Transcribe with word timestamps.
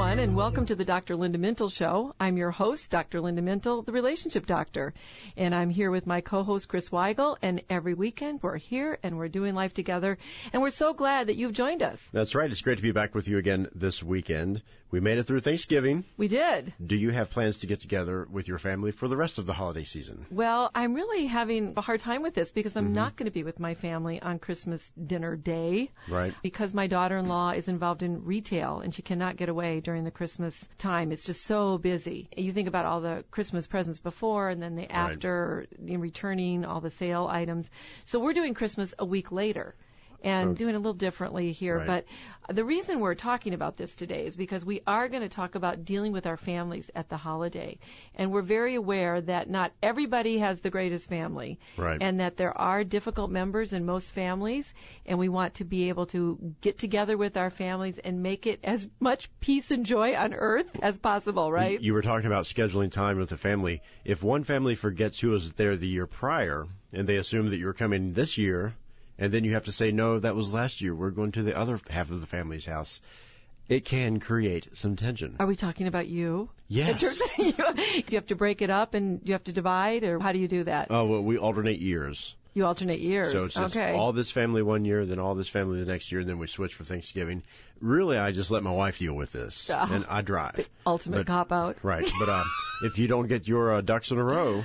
everyone, 0.00 0.18
and 0.18 0.34
welcome 0.34 0.64
to 0.64 0.74
the 0.74 0.84
Dr. 0.84 1.14
Linda 1.14 1.36
Mintle 1.36 1.70
Show. 1.70 2.14
I'm 2.18 2.38
your 2.38 2.50
host, 2.50 2.88
Dr. 2.88 3.20
Linda 3.20 3.42
Mintle, 3.42 3.84
the 3.84 3.92
relationship 3.92 4.46
doctor. 4.46 4.94
And 5.36 5.54
I'm 5.54 5.68
here 5.68 5.90
with 5.90 6.06
my 6.06 6.22
co 6.22 6.42
host, 6.42 6.68
Chris 6.68 6.88
Weigel. 6.88 7.36
And 7.42 7.62
every 7.68 7.92
weekend, 7.92 8.40
we're 8.42 8.56
here 8.56 8.98
and 9.02 9.18
we're 9.18 9.28
doing 9.28 9.54
life 9.54 9.74
together. 9.74 10.16
And 10.54 10.62
we're 10.62 10.70
so 10.70 10.94
glad 10.94 11.26
that 11.26 11.36
you've 11.36 11.52
joined 11.52 11.82
us. 11.82 11.98
That's 12.14 12.34
right. 12.34 12.50
It's 12.50 12.62
great 12.62 12.76
to 12.76 12.82
be 12.82 12.92
back 12.92 13.14
with 13.14 13.28
you 13.28 13.36
again 13.36 13.68
this 13.74 14.02
weekend. 14.02 14.62
We 14.90 14.98
made 14.98 15.18
it 15.18 15.24
through 15.24 15.40
Thanksgiving. 15.40 16.04
We 16.16 16.26
did. 16.26 16.74
Do 16.84 16.96
you 16.96 17.10
have 17.10 17.30
plans 17.30 17.58
to 17.58 17.68
get 17.68 17.80
together 17.80 18.26
with 18.30 18.48
your 18.48 18.58
family 18.58 18.90
for 18.90 19.06
the 19.06 19.16
rest 19.16 19.38
of 19.38 19.46
the 19.46 19.52
holiday 19.52 19.84
season? 19.84 20.26
Well, 20.32 20.70
I'm 20.74 20.94
really 20.94 21.26
having 21.26 21.74
a 21.76 21.80
hard 21.80 22.00
time 22.00 22.22
with 22.22 22.34
this 22.34 22.50
because 22.50 22.74
I'm 22.74 22.86
mm-hmm. 22.86 22.94
not 22.94 23.16
going 23.16 23.26
to 23.26 23.32
be 23.32 23.44
with 23.44 23.60
my 23.60 23.74
family 23.74 24.20
on 24.20 24.40
Christmas 24.40 24.90
dinner 25.06 25.36
day. 25.36 25.92
Right. 26.10 26.34
Because 26.42 26.74
my 26.74 26.88
daughter 26.88 27.18
in 27.18 27.28
law 27.28 27.50
is 27.50 27.68
involved 27.68 28.02
in 28.02 28.24
retail 28.24 28.80
and 28.80 28.92
she 28.92 29.02
cannot 29.02 29.36
get 29.36 29.48
away 29.48 29.80
during 29.90 30.04
the 30.04 30.10
Christmas 30.12 30.54
time. 30.78 31.10
It's 31.10 31.26
just 31.26 31.44
so 31.46 31.76
busy. 31.76 32.28
You 32.36 32.52
think 32.52 32.68
about 32.68 32.84
all 32.84 33.00
the 33.00 33.24
Christmas 33.32 33.66
presents 33.66 33.98
before 33.98 34.48
and 34.48 34.62
then 34.62 34.76
the 34.76 34.88
after, 34.88 35.66
right. 35.82 35.98
returning 35.98 36.64
all 36.64 36.80
the 36.80 36.90
sale 36.90 37.26
items. 37.28 37.68
So 38.04 38.20
we're 38.20 38.32
doing 38.32 38.54
Christmas 38.54 38.94
a 39.00 39.04
week 39.04 39.32
later 39.32 39.74
and 40.22 40.50
okay. 40.50 40.58
doing 40.58 40.74
a 40.74 40.78
little 40.78 40.94
differently 40.94 41.52
here. 41.52 41.76
Right. 41.76 42.04
But 42.48 42.54
the 42.54 42.64
reason 42.64 43.00
we're 43.00 43.14
talking 43.14 43.54
about 43.54 43.76
this 43.76 43.94
today 43.94 44.26
is 44.26 44.36
because 44.36 44.64
we 44.64 44.82
are 44.86 45.08
going 45.08 45.22
to 45.22 45.28
talk 45.28 45.54
about 45.54 45.84
dealing 45.84 46.12
with 46.12 46.26
our 46.26 46.36
families 46.36 46.90
at 46.94 47.08
the 47.08 47.16
holiday. 47.16 47.78
And 48.14 48.32
we're 48.32 48.42
very 48.42 48.74
aware 48.74 49.20
that 49.20 49.48
not 49.48 49.72
everybody 49.82 50.38
has 50.38 50.60
the 50.60 50.70
greatest 50.70 51.08
family. 51.08 51.58
Right. 51.76 51.98
And 52.00 52.20
that 52.20 52.36
there 52.36 52.56
are 52.56 52.84
difficult 52.84 53.30
members 53.30 53.72
in 53.72 53.84
most 53.84 54.12
families. 54.12 54.72
And 55.06 55.18
we 55.18 55.28
want 55.28 55.54
to 55.56 55.64
be 55.64 55.88
able 55.88 56.06
to 56.06 56.38
get 56.60 56.78
together 56.78 57.16
with 57.16 57.36
our 57.36 57.50
families 57.50 57.98
and 58.02 58.22
make 58.22 58.46
it 58.46 58.60
as 58.64 58.86
much 58.98 59.30
peace 59.40 59.70
and 59.70 59.84
joy 59.84 60.14
on 60.14 60.34
earth 60.34 60.68
as 60.82 60.98
possible, 60.98 61.52
right? 61.52 61.80
You 61.80 61.94
were 61.94 62.02
talking 62.02 62.26
about 62.26 62.46
scheduling 62.46 62.90
time 62.90 63.18
with 63.18 63.30
the 63.30 63.38
family. 63.38 63.82
If 64.04 64.22
one 64.22 64.44
family 64.44 64.76
forgets 64.76 65.20
who 65.20 65.30
was 65.30 65.52
there 65.56 65.76
the 65.76 65.86
year 65.86 66.06
prior, 66.06 66.66
and 66.92 67.08
they 67.08 67.16
assume 67.16 67.50
that 67.50 67.58
you're 67.58 67.72
coming 67.72 68.14
this 68.14 68.36
year, 68.36 68.74
and 69.20 69.32
then 69.32 69.44
you 69.44 69.52
have 69.52 69.66
to 69.66 69.72
say, 69.72 69.92
no, 69.92 70.18
that 70.18 70.34
was 70.34 70.48
last 70.48 70.80
year. 70.80 70.94
We're 70.94 71.10
going 71.10 71.32
to 71.32 71.42
the 71.42 71.56
other 71.56 71.78
half 71.88 72.10
of 72.10 72.20
the 72.20 72.26
family's 72.26 72.64
house. 72.64 73.00
It 73.68 73.84
can 73.84 74.18
create 74.18 74.66
some 74.74 74.96
tension. 74.96 75.36
Are 75.38 75.46
we 75.46 75.54
talking 75.54 75.86
about 75.86 76.08
you? 76.08 76.48
Yes. 76.66 77.20
you, 77.38 77.52
do 77.76 77.82
you 78.08 78.18
have 78.18 78.26
to 78.28 78.34
break 78.34 78.62
it 78.62 78.70
up 78.70 78.94
and 78.94 79.22
do 79.22 79.28
you 79.28 79.34
have 79.34 79.44
to 79.44 79.52
divide, 79.52 80.02
or 80.02 80.18
how 80.18 80.32
do 80.32 80.38
you 80.38 80.48
do 80.48 80.64
that? 80.64 80.88
Oh, 80.90 81.06
well, 81.06 81.22
we 81.22 81.38
alternate 81.38 81.78
years. 81.78 82.34
You 82.54 82.66
alternate 82.66 82.98
years. 82.98 83.32
So 83.32 83.44
it's 83.44 83.54
just 83.54 83.76
okay. 83.76 83.92
all 83.92 84.12
this 84.12 84.32
family 84.32 84.62
one 84.62 84.84
year, 84.84 85.06
then 85.06 85.20
all 85.20 85.36
this 85.36 85.48
family 85.48 85.78
the 85.78 85.86
next 85.86 86.10
year, 86.10 86.22
and 86.22 86.28
then 86.28 86.40
we 86.40 86.48
switch 86.48 86.74
for 86.74 86.82
Thanksgiving. 86.82 87.44
Really, 87.80 88.16
I 88.16 88.32
just 88.32 88.50
let 88.50 88.64
my 88.64 88.72
wife 88.72 88.96
deal 88.98 89.14
with 89.14 89.30
this, 89.30 89.70
uh, 89.70 89.86
and 89.90 90.04
I 90.08 90.22
drive. 90.22 90.66
Ultimate 90.84 91.28
cop 91.28 91.52
out. 91.52 91.76
Right, 91.84 92.08
but 92.18 92.28
uh, 92.28 92.42
if 92.82 92.98
you 92.98 93.06
don't 93.06 93.28
get 93.28 93.46
your 93.46 93.74
uh, 93.74 93.80
ducks 93.82 94.10
in 94.10 94.18
a 94.18 94.24
row, 94.24 94.64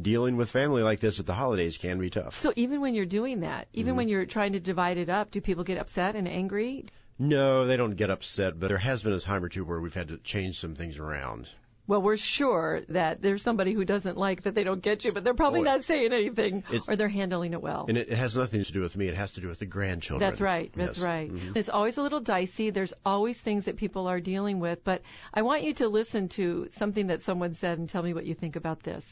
dealing 0.00 0.36
with 0.36 0.50
family 0.50 0.82
like 0.82 1.00
this 1.00 1.20
at 1.20 1.26
the 1.26 1.34
holidays 1.34 1.78
can 1.80 1.98
be 1.98 2.10
tough. 2.10 2.34
So 2.40 2.52
even 2.56 2.80
when 2.80 2.94
you're 2.94 3.06
doing 3.06 3.40
that, 3.40 3.68
even 3.72 3.90
mm-hmm. 3.90 3.96
when 3.98 4.08
you're 4.08 4.26
trying 4.26 4.52
to 4.52 4.60
divide 4.60 4.98
it 4.98 5.08
up, 5.08 5.30
do 5.30 5.40
people 5.40 5.64
get 5.64 5.78
upset 5.78 6.16
and 6.16 6.28
angry? 6.28 6.86
No, 7.18 7.66
they 7.66 7.76
don't 7.76 7.94
get 7.94 8.10
upset, 8.10 8.58
but 8.58 8.68
there 8.68 8.78
has 8.78 9.02
been 9.02 9.12
a 9.12 9.20
time 9.20 9.44
or 9.44 9.48
two 9.48 9.64
where 9.64 9.80
we've 9.80 9.94
had 9.94 10.08
to 10.08 10.18
change 10.18 10.56
some 10.56 10.74
things 10.74 10.98
around. 10.98 11.48
Well, 11.86 12.00
we're 12.00 12.16
sure 12.16 12.80
that 12.88 13.20
there's 13.20 13.42
somebody 13.42 13.74
who 13.74 13.84
doesn't 13.84 14.16
like 14.16 14.44
that 14.44 14.54
they 14.54 14.64
don't 14.64 14.82
get 14.82 15.04
you, 15.04 15.12
but 15.12 15.22
they're 15.22 15.34
probably 15.34 15.60
not 15.60 15.82
saying 15.82 16.14
anything 16.14 16.64
or 16.88 16.96
they're 16.96 17.10
handling 17.10 17.52
it 17.52 17.60
well. 17.60 17.84
And 17.86 17.98
it, 17.98 18.08
it, 18.08 18.16
has 18.16 18.34
nothing 18.34 18.64
to 18.64 18.72
do 18.72 18.80
with 18.80 18.96
me. 18.96 19.06
It 19.06 19.14
has 19.14 19.32
to 19.32 19.42
do 19.42 19.48
with 19.48 19.58
the 19.58 19.66
grandchildren. 19.66 20.26
That's 20.26 20.40
right. 20.40 20.72
That's 20.74 20.96
yes. 20.96 21.04
right. 21.04 21.30
Mm-hmm. 21.30 21.58
It's 21.58 21.68
always 21.68 21.98
a 21.98 22.00
little 22.00 22.20
dicey. 22.20 22.70
There's 22.70 22.94
always 23.04 23.38
things 23.38 23.66
that 23.66 23.76
people 23.76 24.06
are 24.06 24.18
dealing 24.18 24.60
with, 24.60 24.82
but 24.82 25.02
I 25.34 25.42
want 25.42 25.62
you 25.62 25.74
to 25.74 25.88
listen 25.88 26.30
to 26.30 26.68
something 26.78 27.08
that 27.08 27.20
someone 27.20 27.54
said 27.54 27.78
and 27.78 27.86
tell 27.86 28.02
me 28.02 28.14
what 28.14 28.24
you 28.24 28.34
think 28.34 28.56
about 28.56 28.82
this 28.82 29.04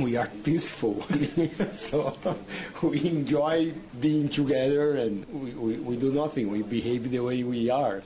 we 0.00 0.16
are 0.16 0.28
peaceful. 0.44 1.04
so 1.90 2.16
we 2.82 3.08
enjoy 3.08 3.72
being 4.00 4.28
together 4.28 4.96
and 4.96 5.26
we, 5.28 5.54
we, 5.54 5.80
we, 5.80 5.96
do 5.98 6.12
nothing. 6.12 6.50
We 6.50 6.62
behave 6.62 7.10
the 7.10 7.20
way 7.20 7.42
we 7.42 7.70
are. 7.70 8.02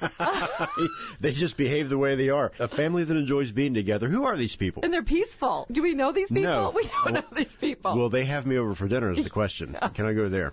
they 1.20 1.32
just 1.32 1.56
behave 1.56 1.88
the 1.88 1.98
way 1.98 2.16
they 2.16 2.30
are. 2.30 2.52
A 2.58 2.68
family 2.68 3.04
that 3.04 3.16
enjoys 3.16 3.52
being 3.52 3.74
together. 3.74 4.08
Who 4.08 4.24
are 4.24 4.36
these 4.36 4.56
people? 4.56 4.82
And 4.82 4.92
they're 4.92 5.02
peaceful. 5.02 5.66
Do 5.70 5.82
we 5.82 5.94
know 5.94 6.12
these 6.12 6.28
people? 6.28 6.42
No. 6.42 6.72
We 6.74 6.82
don't 6.82 7.04
well, 7.04 7.14
know 7.14 7.36
these 7.36 7.54
people. 7.60 7.96
Will 7.96 8.10
they 8.10 8.24
have 8.26 8.46
me 8.46 8.58
over 8.58 8.74
for 8.74 8.88
dinner 8.88 9.12
is 9.12 9.22
the 9.22 9.30
question. 9.30 9.76
Can 9.94 10.06
I 10.06 10.12
go 10.12 10.28
there? 10.28 10.52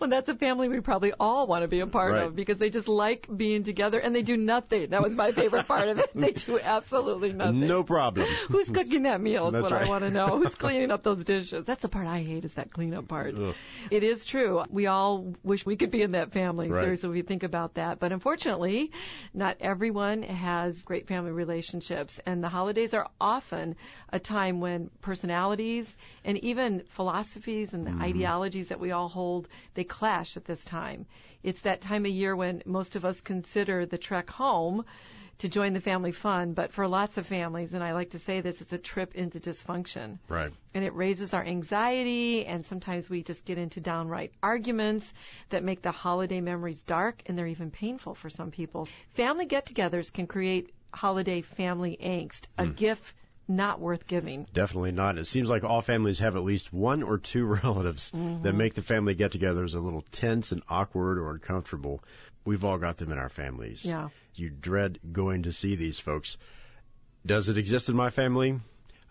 Well, 0.00 0.08
that's 0.08 0.28
a 0.28 0.34
family 0.34 0.68
we 0.68 0.80
probably 0.80 1.12
all 1.20 1.46
want 1.46 1.62
to 1.62 1.68
be 1.68 1.80
a 1.80 1.86
part 1.86 2.12
right. 2.12 2.24
of 2.24 2.34
because 2.34 2.58
they 2.58 2.70
just 2.70 2.88
like 2.88 3.28
being 3.36 3.64
together 3.64 3.98
and 3.98 4.14
they 4.14 4.22
do 4.22 4.36
nothing. 4.36 4.90
That 4.90 5.02
was 5.02 5.12
my 5.12 5.32
favorite 5.32 5.66
part 5.66 5.88
of 5.88 5.98
it. 5.98 6.10
They 6.14 6.32
do 6.32 6.58
absolutely 6.58 7.32
nothing. 7.32 7.66
No 7.66 7.82
problem. 7.82 8.26
Who's 8.48 8.68
cooking 8.68 9.02
that 9.04 9.20
meal 9.20 9.48
is 9.48 9.52
that's 9.52 9.62
what 9.62 9.72
right. 9.72 9.86
I 9.86 9.88
want 9.88 10.04
to 10.04 10.10
know. 10.10 10.27
Who's 10.36 10.54
cleaning 10.58 10.90
up 10.90 11.02
those 11.02 11.24
dishes? 11.24 11.64
That's 11.66 11.82
the 11.82 11.88
part 11.88 12.06
I 12.06 12.22
hate 12.22 12.44
is 12.44 12.52
that 12.54 12.72
cleanup 12.72 13.08
part. 13.08 13.34
Ugh. 13.38 13.54
It 13.90 14.02
is 14.02 14.26
true. 14.26 14.62
We 14.70 14.86
all 14.86 15.34
wish 15.42 15.64
we 15.64 15.76
could 15.76 15.90
be 15.90 16.02
in 16.02 16.12
that 16.12 16.32
family. 16.32 16.68
Right. 16.68 16.82
Seriously, 16.82 17.08
we 17.10 17.22
think 17.22 17.42
about 17.42 17.74
that. 17.74 18.00
But 18.00 18.12
unfortunately, 18.12 18.90
not 19.34 19.56
everyone 19.60 20.22
has 20.22 20.80
great 20.82 21.06
family 21.06 21.30
relationships. 21.30 22.18
And 22.26 22.42
the 22.42 22.48
holidays 22.48 22.94
are 22.94 23.08
often 23.20 23.76
a 24.12 24.18
time 24.18 24.60
when 24.60 24.90
personalities 25.02 25.86
and 26.24 26.38
even 26.38 26.82
philosophies 26.96 27.72
and 27.72 27.86
mm. 27.86 28.02
ideologies 28.02 28.68
that 28.68 28.80
we 28.80 28.92
all 28.92 29.08
hold, 29.08 29.48
they 29.74 29.84
clash 29.84 30.36
at 30.36 30.44
this 30.44 30.64
time. 30.64 31.06
It's 31.42 31.60
that 31.62 31.80
time 31.80 32.04
of 32.04 32.10
year 32.10 32.34
when 32.36 32.62
most 32.66 32.96
of 32.96 33.04
us 33.04 33.20
consider 33.20 33.86
the 33.86 33.98
trek 33.98 34.28
home 34.28 34.84
to 35.38 35.48
join 35.48 35.72
the 35.72 35.80
family 35.80 36.12
fun, 36.12 36.52
but 36.52 36.72
for 36.72 36.88
lots 36.88 37.16
of 37.16 37.26
families, 37.26 37.72
and 37.72 37.82
I 37.82 37.92
like 37.92 38.10
to 38.10 38.18
say 38.18 38.40
this, 38.40 38.60
it's 38.60 38.72
a 38.72 38.78
trip 38.78 39.14
into 39.14 39.38
dysfunction. 39.38 40.18
Right. 40.28 40.52
And 40.74 40.84
it 40.84 40.94
raises 40.94 41.32
our 41.32 41.44
anxiety, 41.44 42.44
and 42.44 42.66
sometimes 42.66 43.08
we 43.08 43.22
just 43.22 43.44
get 43.44 43.56
into 43.56 43.80
downright 43.80 44.32
arguments 44.42 45.10
that 45.50 45.62
make 45.62 45.82
the 45.82 45.92
holiday 45.92 46.40
memories 46.40 46.78
dark, 46.86 47.22
and 47.26 47.38
they're 47.38 47.46
even 47.46 47.70
painful 47.70 48.16
for 48.16 48.28
some 48.28 48.50
people. 48.50 48.88
Family 49.16 49.46
get 49.46 49.66
togethers 49.66 50.12
can 50.12 50.26
create 50.26 50.72
holiday 50.92 51.42
family 51.42 51.96
angst, 52.02 52.46
a 52.56 52.64
mm. 52.64 52.76
gift 52.76 53.02
not 53.48 53.80
worth 53.80 54.06
giving. 54.06 54.46
Definitely 54.52 54.92
not. 54.92 55.16
It 55.16 55.26
seems 55.26 55.48
like 55.48 55.64
all 55.64 55.80
families 55.80 56.18
have 56.18 56.36
at 56.36 56.42
least 56.42 56.72
one 56.72 57.02
or 57.02 57.18
two 57.18 57.46
relatives 57.64 58.10
mm-hmm. 58.14 58.42
that 58.42 58.52
make 58.54 58.74
the 58.74 58.82
family 58.82 59.14
get 59.14 59.32
togethers 59.32 59.74
a 59.74 59.78
little 59.78 60.04
tense 60.12 60.52
and 60.52 60.62
awkward 60.68 61.18
or 61.18 61.30
uncomfortable. 61.30 62.02
We've 62.48 62.64
all 62.64 62.78
got 62.78 62.96
them 62.96 63.12
in 63.12 63.18
our 63.18 63.28
families. 63.28 63.82
Yeah. 63.84 64.08
You 64.34 64.48
dread 64.48 65.00
going 65.12 65.42
to 65.42 65.52
see 65.52 65.76
these 65.76 66.00
folks. 66.00 66.38
Does 67.26 67.50
it 67.50 67.58
exist 67.58 67.90
in 67.90 67.94
my 67.94 68.10
family? 68.10 68.58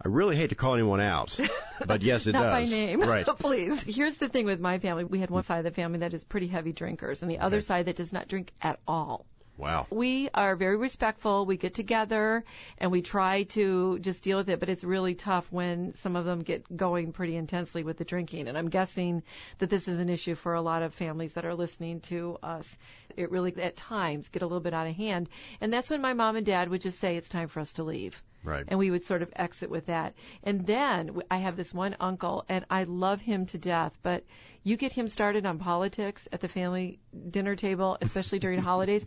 I 0.01 0.07
really 0.07 0.35
hate 0.35 0.49
to 0.49 0.55
call 0.55 0.73
anyone 0.73 0.99
out, 0.99 1.29
but 1.85 2.01
yes, 2.01 2.25
it 2.25 2.31
Not 2.31 2.41
does. 2.41 2.71
by 2.71 2.75
name, 2.75 2.99
right? 2.99 3.27
Please. 3.39 3.79
Here's 3.85 4.15
the 4.15 4.27
thing 4.27 4.47
with 4.47 4.59
my 4.59 4.79
family: 4.79 5.03
we 5.03 5.19
had 5.19 5.29
one 5.29 5.43
side 5.43 5.59
of 5.59 5.65
the 5.65 5.71
family 5.71 5.99
that 5.99 6.15
is 6.15 6.23
pretty 6.23 6.47
heavy 6.47 6.73
drinkers, 6.73 7.21
and 7.21 7.29
the 7.29 7.37
other 7.37 7.57
okay. 7.57 7.65
side 7.65 7.85
that 7.85 7.95
does 7.95 8.11
not 8.11 8.27
drink 8.27 8.53
at 8.59 8.79
all. 8.87 9.27
Wow. 9.57 9.87
We 9.89 10.29
are 10.33 10.55
very 10.55 10.77
respectful. 10.77 11.45
We 11.45 11.57
get 11.57 11.73
together 11.73 12.43
and 12.77 12.91
we 12.91 13.01
try 13.01 13.43
to 13.55 13.97
just 13.99 14.21
deal 14.21 14.37
with 14.37 14.49
it, 14.49 14.59
but 14.59 14.69
it's 14.69 14.83
really 14.83 15.15
tough 15.15 15.45
when 15.49 15.95
some 15.95 16.15
of 16.15 16.25
them 16.25 16.43
get 16.43 16.77
going 16.77 17.11
pretty 17.11 17.35
intensely 17.35 17.83
with 17.83 17.97
the 17.97 18.05
drinking. 18.05 18.47
And 18.47 18.57
I'm 18.57 18.69
guessing 18.69 19.23
that 19.59 19.69
this 19.69 19.87
is 19.87 19.99
an 19.99 20.09
issue 20.09 20.35
for 20.35 20.53
a 20.53 20.61
lot 20.61 20.83
of 20.83 20.93
families 20.93 21.33
that 21.33 21.45
are 21.45 21.55
listening 21.55 22.01
to 22.01 22.37
us. 22.43 22.67
It 23.15 23.31
really, 23.31 23.55
at 23.61 23.75
times, 23.75 24.29
get 24.29 24.43
a 24.43 24.45
little 24.45 24.59
bit 24.59 24.73
out 24.73 24.87
of 24.87 24.95
hand. 24.95 25.29
And 25.59 25.73
that's 25.73 25.89
when 25.89 26.01
my 26.01 26.13
mom 26.13 26.35
and 26.35 26.45
dad 26.45 26.69
would 26.69 26.81
just 26.81 26.99
say, 26.99 27.17
it's 27.17 27.29
time 27.29 27.47
for 27.47 27.59
us 27.59 27.73
to 27.73 27.83
leave. 27.83 28.21
Right. 28.43 28.63
And 28.67 28.79
we 28.79 28.91
would 28.91 29.03
sort 29.03 29.23
of 29.23 29.33
exit 29.35 29.69
with 29.69 29.87
that. 29.87 30.13
And 30.43 30.65
then 30.65 31.19
I 31.29 31.39
have 31.39 31.57
this 31.57 31.73
one 31.73 31.95
uncle, 31.99 32.45
and 32.47 32.65
I 32.69 32.83
love 32.83 33.19
him 33.19 33.45
to 33.47 33.57
death, 33.57 33.97
but 34.03 34.23
you 34.63 34.77
get 34.77 34.91
him 34.91 35.07
started 35.07 35.45
on 35.45 35.57
politics 35.57 36.27
at 36.31 36.41
the 36.41 36.47
family 36.47 36.99
dinner 37.31 37.55
table, 37.55 37.97
especially 38.01 38.39
during 38.39 38.59
holidays 38.61 39.05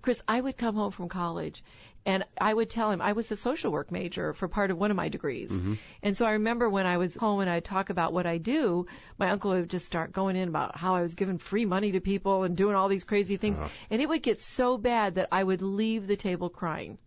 Chris, 0.00 0.20
I 0.28 0.40
would 0.40 0.56
come 0.56 0.74
home 0.74 0.92
from 0.92 1.08
college 1.08 1.62
and 2.06 2.24
I 2.40 2.54
would 2.54 2.70
tell 2.70 2.90
him 2.90 3.02
I 3.02 3.12
was 3.12 3.30
a 3.30 3.36
social 3.36 3.70
work 3.72 3.90
major 3.90 4.32
for 4.32 4.48
part 4.48 4.70
of 4.70 4.78
one 4.78 4.90
of 4.90 4.96
my 4.96 5.08
degrees. 5.08 5.50
Mm-hmm. 5.50 5.74
And 6.02 6.16
so 6.16 6.24
I 6.24 6.32
remember 6.32 6.70
when 6.70 6.86
I 6.86 6.96
was 6.96 7.14
home 7.14 7.40
and 7.40 7.50
I'd 7.50 7.64
talk 7.64 7.90
about 7.90 8.12
what 8.12 8.24
I 8.24 8.38
do, 8.38 8.86
my 9.18 9.30
uncle 9.30 9.50
would 9.50 9.68
just 9.68 9.86
start 9.86 10.12
going 10.12 10.36
in 10.36 10.48
about 10.48 10.76
how 10.76 10.94
I 10.94 11.02
was 11.02 11.14
giving 11.14 11.38
free 11.38 11.66
money 11.66 11.92
to 11.92 12.00
people 12.00 12.44
and 12.44 12.56
doing 12.56 12.76
all 12.76 12.88
these 12.88 13.04
crazy 13.04 13.36
things. 13.36 13.58
Uh-huh. 13.58 13.68
And 13.90 14.00
it 14.00 14.08
would 14.08 14.22
get 14.22 14.40
so 14.40 14.78
bad 14.78 15.16
that 15.16 15.28
I 15.32 15.42
would 15.44 15.60
leave 15.60 16.06
the 16.06 16.16
table 16.16 16.48
crying. 16.48 16.98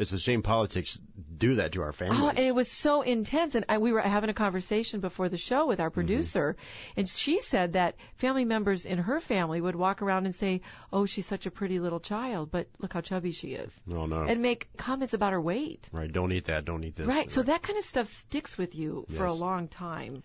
It's 0.00 0.12
a 0.12 0.18
shame 0.18 0.40
politics 0.40 0.98
do 1.36 1.56
that 1.56 1.72
to 1.72 1.82
our 1.82 1.90
ah, 1.90 1.92
families. 1.92 2.20
Oh, 2.22 2.42
it 2.42 2.54
was 2.54 2.70
so 2.70 3.02
intense. 3.02 3.54
And 3.54 3.66
I, 3.68 3.76
we 3.76 3.92
were 3.92 4.00
having 4.00 4.30
a 4.30 4.34
conversation 4.34 5.00
before 5.00 5.28
the 5.28 5.36
show 5.36 5.66
with 5.66 5.78
our 5.78 5.90
mm-hmm. 5.90 5.94
producer, 5.94 6.56
and 6.96 7.06
she 7.06 7.42
said 7.42 7.74
that 7.74 7.96
family 8.18 8.46
members 8.46 8.86
in 8.86 8.96
her 8.96 9.20
family 9.20 9.60
would 9.60 9.76
walk 9.76 10.00
around 10.00 10.24
and 10.24 10.34
say, 10.34 10.62
"Oh, 10.90 11.04
she's 11.04 11.26
such 11.26 11.44
a 11.44 11.50
pretty 11.50 11.80
little 11.80 12.00
child, 12.00 12.50
but 12.50 12.66
look 12.78 12.94
how 12.94 13.02
chubby 13.02 13.32
she 13.32 13.48
is," 13.48 13.78
oh 13.92 14.06
no. 14.06 14.22
and 14.22 14.40
make 14.40 14.68
comments 14.78 15.12
about 15.12 15.32
her 15.32 15.40
weight. 15.40 15.86
right, 15.92 16.10
don't 16.10 16.32
eat 16.32 16.46
that, 16.46 16.64
don't 16.64 16.82
eat 16.82 16.96
this. 16.96 17.06
Right. 17.06 17.30
So 17.30 17.42
that 17.42 17.62
kind 17.62 17.78
of 17.78 17.84
stuff 17.84 18.08
sticks 18.08 18.56
with 18.56 18.74
you 18.74 19.04
for 19.18 19.26
a 19.26 19.34
long 19.34 19.68
time. 19.68 20.22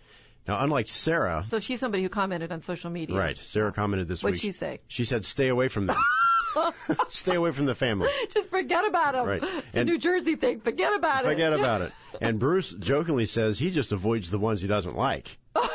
Now, 0.47 0.63
unlike 0.63 0.87
Sarah, 0.87 1.45
So 1.49 1.59
she's 1.59 1.81
somebody 1.81 2.03
who 2.03 2.09
commented 2.09 2.51
on 2.51 2.61
social 2.61 2.91
media. 2.91 3.17
right, 3.17 3.37
Sarah 3.37 3.73
commented 3.73 4.07
this 4.07 4.19
week. 4.19 4.35
What'd 4.35 4.41
she 4.41 4.53
say? 4.53 4.79
She 4.87 5.03
said, 5.03 5.25
"Stay 5.25 5.49
away 5.49 5.67
from 5.67 5.87
them. 5.87 5.97
Stay 7.11 7.35
away 7.35 7.51
from 7.53 7.65
the 7.65 7.75
family. 7.75 8.09
Just 8.31 8.49
forget 8.49 8.85
about 8.87 9.13
them. 9.13 9.25
Right. 9.27 9.41
It's 9.43 9.75
a 9.75 9.83
New 9.83 9.97
Jersey 9.99 10.35
thing. 10.35 10.61
Forget 10.61 10.93
about 10.95 11.25
it. 11.25 11.29
Forget 11.29 11.53
about 11.53 11.81
it." 11.81 11.91
And 12.21 12.39
Bruce 12.39 12.73
jokingly 12.79 13.25
says 13.25 13.59
he 13.59 13.71
just 13.71 13.91
avoids 13.91 14.31
the 14.31 14.39
ones 14.39 14.61
he 14.61 14.67
doesn't 14.69 14.95
like. 14.95 15.25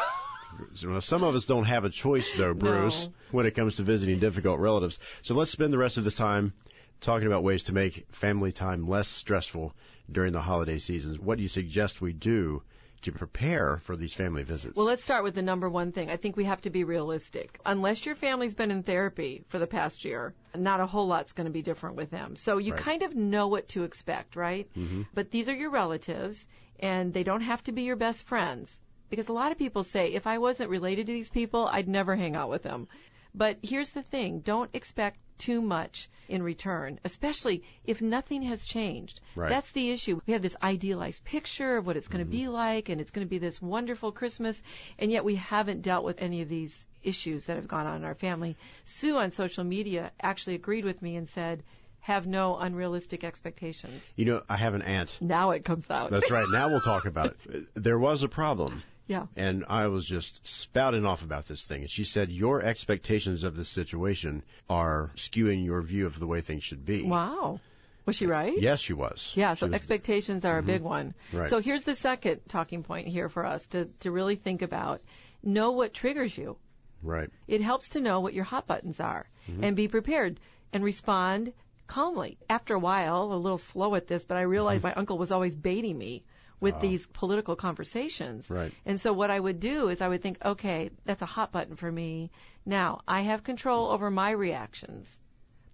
Some 1.01 1.23
of 1.23 1.35
us 1.35 1.45
don't 1.45 1.65
have 1.65 1.85
a 1.85 1.91
choice, 1.91 2.31
though, 2.37 2.55
Bruce, 2.55 3.09
No. 3.09 3.37
when 3.37 3.47
it 3.47 3.55
comes 3.55 3.77
to 3.77 3.83
visiting 3.83 4.19
difficult 4.21 4.59
relatives. 4.59 4.99
So 5.23 5.35
let's 5.35 5.51
spend 5.53 5.73
the 5.73 5.79
rest 5.79 5.99
of 5.99 6.05
the 6.05 6.11
time 6.11 6.53
talking 7.01 7.27
about 7.27 7.43
ways 7.43 7.65
to 7.65 7.73
make 7.73 8.07
family 8.21 8.53
time 8.53 8.89
less 8.89 9.09
stressful 9.09 9.75
during 10.11 10.33
the 10.33 10.41
holiday 10.41 10.79
seasons. 10.79 11.19
What 11.19 11.37
do 11.37 11.43
you 11.43 11.49
suggest 11.49 12.01
we 12.01 12.13
do 12.13 12.63
to 13.03 13.13
prepare 13.13 13.81
for 13.87 13.97
these 13.97 14.15
family 14.15 14.43
visits? 14.43 14.77
Well, 14.77 14.87
let's 14.87 15.03
start 15.03 15.25
with 15.25 15.35
the 15.35 15.43
number 15.43 15.69
one 15.69 15.93
thing. 15.93 16.11
I 16.11 16.17
think 16.17 16.37
we 16.37 16.45
have 16.45 16.61
to 16.63 16.71
be 16.71 16.85
realistic. 16.85 17.59
Unless 17.65 18.05
your 18.07 18.15
family's 18.15 18.55
been 18.55 18.71
in 18.71 18.83
therapy 18.83 19.45
for 19.49 19.59
the 19.59 19.67
past 19.67 20.05
year, 20.05 20.35
not 20.55 20.81
a 20.81 20.87
whole 20.87 21.07
lot's 21.07 21.33
going 21.33 21.47
to 21.47 21.53
be 21.53 21.63
different 21.63 21.97
with 21.97 22.11
them. 22.11 22.37
So 22.37 22.59
you 22.59 22.73
Right. 22.75 22.83
kind 22.83 23.03
of 23.03 23.15
know 23.15 23.49
what 23.49 23.69
to 23.71 23.85
expect, 23.85 24.37
right? 24.37 24.69
Mm-hmm. 24.77 25.03
But 25.15 25.31
these 25.31 25.49
are 25.49 25.55
your 25.55 25.71
relatives, 25.71 26.47
and 26.79 27.13
they 27.13 27.23
don't 27.23 27.43
have 27.43 27.63
to 27.65 27.73
be 27.73 27.83
your 27.83 27.97
best 27.97 28.27
friends. 28.27 28.71
Because 29.11 29.29
a 29.29 29.33
lot 29.33 29.51
of 29.51 29.59
people 29.59 29.83
say, 29.83 30.13
if 30.15 30.27
I 30.27 30.39
wasn't 30.39 30.71
related 30.71 31.07
to 31.07 31.13
these 31.13 31.31
people, 31.31 31.69
I'd 31.73 31.89
never 31.89 32.15
hang 32.15 32.37
out 32.37 32.49
with 32.49 32.63
them. 32.63 32.87
But 33.35 33.59
here's 33.63 33.93
the 33.93 34.03
thing 34.03 34.41
don't 34.41 34.71
expect 34.75 35.19
too 35.39 35.63
much 35.63 36.09
in 36.29 36.43
return, 36.43 37.01
especially 37.05 37.63
if 37.85 38.01
nothing 38.01 38.43
has 38.43 38.65
changed. 38.65 39.21
Right. 39.35 39.49
That's 39.49 39.71
the 39.73 39.91
issue. 39.91 40.21
We 40.27 40.33
have 40.35 40.43
this 40.43 40.57
idealized 40.63 41.25
picture 41.25 41.77
of 41.77 41.87
what 41.87 41.97
it's 41.97 42.09
going 42.09 42.25
to 42.25 42.31
mm-hmm. 42.31 42.45
be 42.45 42.49
like, 42.49 42.89
and 42.89 43.01
it's 43.01 43.11
going 43.11 43.27
to 43.27 43.31
be 43.31 43.39
this 43.39 43.61
wonderful 43.61 44.13
Christmas, 44.13 44.61
and 44.99 45.11
yet 45.11 45.25
we 45.25 45.37
haven't 45.37 45.83
dealt 45.83 46.05
with 46.05 46.21
any 46.21 46.43
of 46.43 46.49
these 46.49 46.75
issues 47.03 47.47
that 47.47 47.57
have 47.57 47.67
gone 47.67 47.87
on 47.87 47.97
in 47.97 48.05
our 48.05 48.15
family. 48.15 48.57
Sue 48.85 49.17
on 49.17 49.31
social 49.31 49.65
media 49.65 50.13
actually 50.21 50.55
agreed 50.55 50.85
with 50.85 51.01
me 51.01 51.17
and 51.17 51.29
said, 51.29 51.63
have 52.01 52.27
no 52.27 52.57
unrealistic 52.57 53.25
expectations. 53.25 54.03
you 54.17 54.25
know, 54.25 54.43
I 54.49 54.57
have 54.57 54.75
an 54.75 54.83
aunt. 54.83 55.11
Now 55.21 55.51
it 55.51 55.65
comes 55.65 55.85
out. 55.91 56.11
That's 56.11 56.31
right. 56.31 56.47
Now 56.51 56.69
we'll 56.71 56.81
talk 56.81 57.05
about 57.05 57.37
it. 57.45 57.67
There 57.75 57.99
was 57.99 58.23
a 58.23 58.29
problem. 58.29 58.83
Yeah. 59.11 59.27
And 59.35 59.65
I 59.69 59.89
was 59.89 60.07
just 60.07 60.39
spouting 60.45 61.05
off 61.05 61.23
about 61.23 61.49
this 61.49 61.65
thing. 61.67 61.81
And 61.81 61.91
she 61.91 62.05
said, 62.05 62.31
Your 62.31 62.63
expectations 62.63 63.43
of 63.43 63.57
this 63.57 63.69
situation 63.69 64.45
are 64.69 65.11
skewing 65.17 65.65
your 65.65 65.83
view 65.83 66.07
of 66.07 66.21
the 66.21 66.29
way 66.29 66.43
things 66.43 66.63
should 66.63 66.87
be. 66.87 67.03
Wow. 67.03 67.59
Was 68.07 68.15
she 68.15 68.27
right? 68.27 68.55
Yes, 68.57 68.79
she 68.79 68.93
was. 68.93 69.33
Yeah, 69.35 69.55
so 69.55 69.67
was- 69.67 69.75
expectations 69.75 70.45
are 70.45 70.59
a 70.59 70.63
big 70.63 70.83
mm-hmm. 70.83 70.89
one. 70.89 71.15
Right. 71.33 71.51
So 71.51 71.59
here's 71.59 71.83
the 71.83 71.97
second 71.97 72.43
talking 72.49 72.85
point 72.85 73.09
here 73.09 73.29
for 73.29 73.45
us 73.45 73.67
to, 73.71 73.87
to 74.01 74.13
really 74.13 74.37
think 74.37 74.63
about. 74.63 75.03
Know 75.43 75.73
what 75.73 75.93
triggers 75.93 76.39
you. 76.39 76.57
Right. 77.03 77.31
It 77.49 77.63
helps 77.63 77.89
to 77.91 78.01
know 78.01 78.21
what 78.21 78.33
your 78.33 78.45
hot 78.45 78.69
buttons 78.69 79.01
are 79.01 79.27
mm-hmm. 79.49 79.65
and 79.65 79.75
be 79.75 79.89
prepared 79.89 80.39
and 80.73 80.85
respond 80.85 81.53
calmly. 81.89 82.39
After 82.49 82.75
a 82.75 82.79
while, 82.79 83.33
a 83.33 83.35
little 83.35 83.59
slow 83.59 83.97
at 83.97 84.07
this, 84.07 84.25
but 84.25 84.37
I 84.37 84.43
realized 84.43 84.85
mm-hmm. 84.85 84.95
my 84.95 85.01
uncle 85.01 85.19
was 85.19 85.33
always 85.33 85.57
baiting 85.57 85.99
me 85.99 86.23
with 86.61 86.81
these 86.81 87.07
political 87.15 87.57
conversations. 87.57 88.49
Right. 88.51 88.73
And 88.85 89.01
so 89.01 89.13
what 89.13 89.31
I 89.31 89.41
would 89.41 89.61
do 89.61 89.89
is 89.89 90.01
I 90.01 90.09
would 90.09 90.23
think, 90.23 90.39
okay, 90.45 90.91
that's 91.07 91.23
a 91.23 91.27
hot 91.27 91.53
button 91.53 91.77
for 91.77 91.91
me. 91.91 92.31
Now, 92.67 93.01
I 93.09 93.23
have 93.23 93.43
control 93.45 93.91
over 93.91 94.11
my 94.11 94.31
reactions, 94.31 95.09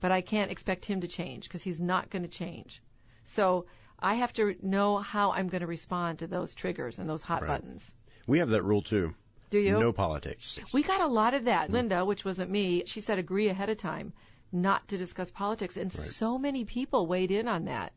but 0.00 0.12
I 0.12 0.20
can't 0.20 0.50
expect 0.50 0.84
him 0.84 1.00
to 1.00 1.08
change 1.08 1.44
because 1.44 1.62
he's 1.62 1.80
not 1.80 2.10
going 2.10 2.22
to 2.22 2.28
change. 2.28 2.82
So 3.24 3.66
I 3.98 4.14
have 4.14 4.32
to 4.34 4.54
know 4.62 4.98
how 4.98 5.32
I'm 5.32 5.48
going 5.48 5.62
to 5.62 5.66
respond 5.66 6.20
to 6.20 6.26
those 6.26 6.54
triggers 6.54 6.98
and 6.98 7.08
those 7.08 7.22
hot 7.22 7.42
Right. 7.42 7.48
buttons. 7.48 7.90
We 8.26 8.38
have 8.38 8.50
that 8.50 8.62
rule 8.62 8.82
too. 8.82 9.14
Do 9.50 9.58
you? 9.58 9.78
No 9.78 9.92
politics. 9.92 10.58
We 10.74 10.82
got 10.82 11.00
a 11.00 11.06
lot 11.06 11.34
of 11.34 11.44
that. 11.44 11.68
Mm. 11.68 11.72
Linda, 11.72 12.04
which 12.04 12.24
wasn't 12.24 12.50
me, 12.50 12.84
she 12.86 13.00
said 13.00 13.18
agree 13.18 13.48
ahead 13.48 13.68
of 13.68 13.78
time 13.78 14.12
not 14.52 14.88
to 14.88 14.98
discuss 14.98 15.30
politics. 15.30 15.76
And 15.76 15.92
so 15.92 16.38
many 16.38 16.64
people 16.64 17.06
weighed 17.06 17.30
in 17.30 17.48
on 17.48 17.64
that. 17.66 17.92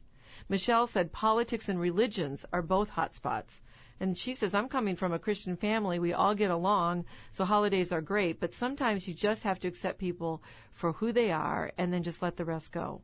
Michelle 0.49 0.87
said 0.87 1.11
politics 1.11 1.69
and 1.69 1.79
religions 1.79 2.43
are 2.51 2.61
both 2.61 2.89
hot 2.89 3.13
spots. 3.13 3.53
And 3.99 4.17
she 4.17 4.33
says, 4.33 4.53
I'm 4.53 4.69
coming 4.69 4.95
from 4.95 5.13
a 5.13 5.19
Christian 5.19 5.57
family. 5.57 5.99
We 5.99 6.13
all 6.13 6.33
get 6.33 6.51
along, 6.51 7.05
so 7.31 7.43
holidays 7.43 7.91
are 7.91 8.01
great. 8.01 8.39
But 8.39 8.53
sometimes 8.53 9.07
you 9.07 9.13
just 9.13 9.43
have 9.43 9.59
to 9.59 9.67
accept 9.67 9.99
people 9.99 10.41
for 10.79 10.93
who 10.93 11.11
they 11.11 11.31
are 11.31 11.71
and 11.77 11.93
then 11.93 12.03
just 12.03 12.21
let 12.21 12.37
the 12.37 12.45
rest 12.45 12.71
go. 12.71 13.01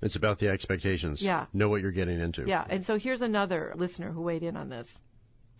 It's 0.00 0.16
about 0.16 0.38
the 0.38 0.48
expectations. 0.48 1.20
Yeah. 1.20 1.46
Know 1.52 1.68
what 1.68 1.82
you're 1.82 1.92
getting 1.92 2.20
into. 2.20 2.46
Yeah. 2.46 2.64
And 2.68 2.84
so 2.84 2.98
here's 2.98 3.20
another 3.20 3.74
listener 3.76 4.10
who 4.10 4.22
weighed 4.22 4.42
in 4.42 4.56
on 4.56 4.68
this. 4.68 4.88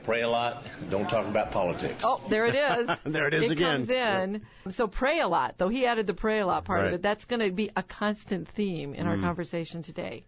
Pray 0.05 0.23
a 0.23 0.29
lot. 0.29 0.65
Don't 0.91 1.09
talk 1.09 1.27
about 1.27 1.51
politics. 1.51 2.01
Oh, 2.05 2.25
there 2.31 2.47
it 2.47 2.55
is. 2.55 2.89
There 3.13 3.27
it 3.27 3.35
is 3.35 3.51
again. 3.51 3.87
comes 3.87 3.91
in. 3.91 4.73
So 4.73 4.87
pray 4.87 5.21
a 5.21 5.27
lot, 5.27 5.57
though 5.59 5.69
he 5.69 5.87
added 5.87 6.07
the 6.07 6.15
pray 6.15 6.39
a 6.39 6.47
lot 6.47 6.65
part 6.65 6.87
of 6.87 6.93
it. 6.93 7.03
That's 7.03 7.25
going 7.25 7.41
to 7.41 7.53
be 7.53 7.71
a 7.75 7.83
constant 7.83 8.49
theme 8.55 8.95
in 8.95 9.07
our 9.07 9.17
mm. 9.17 9.23
conversation 9.23 9.83
today. 9.83 10.25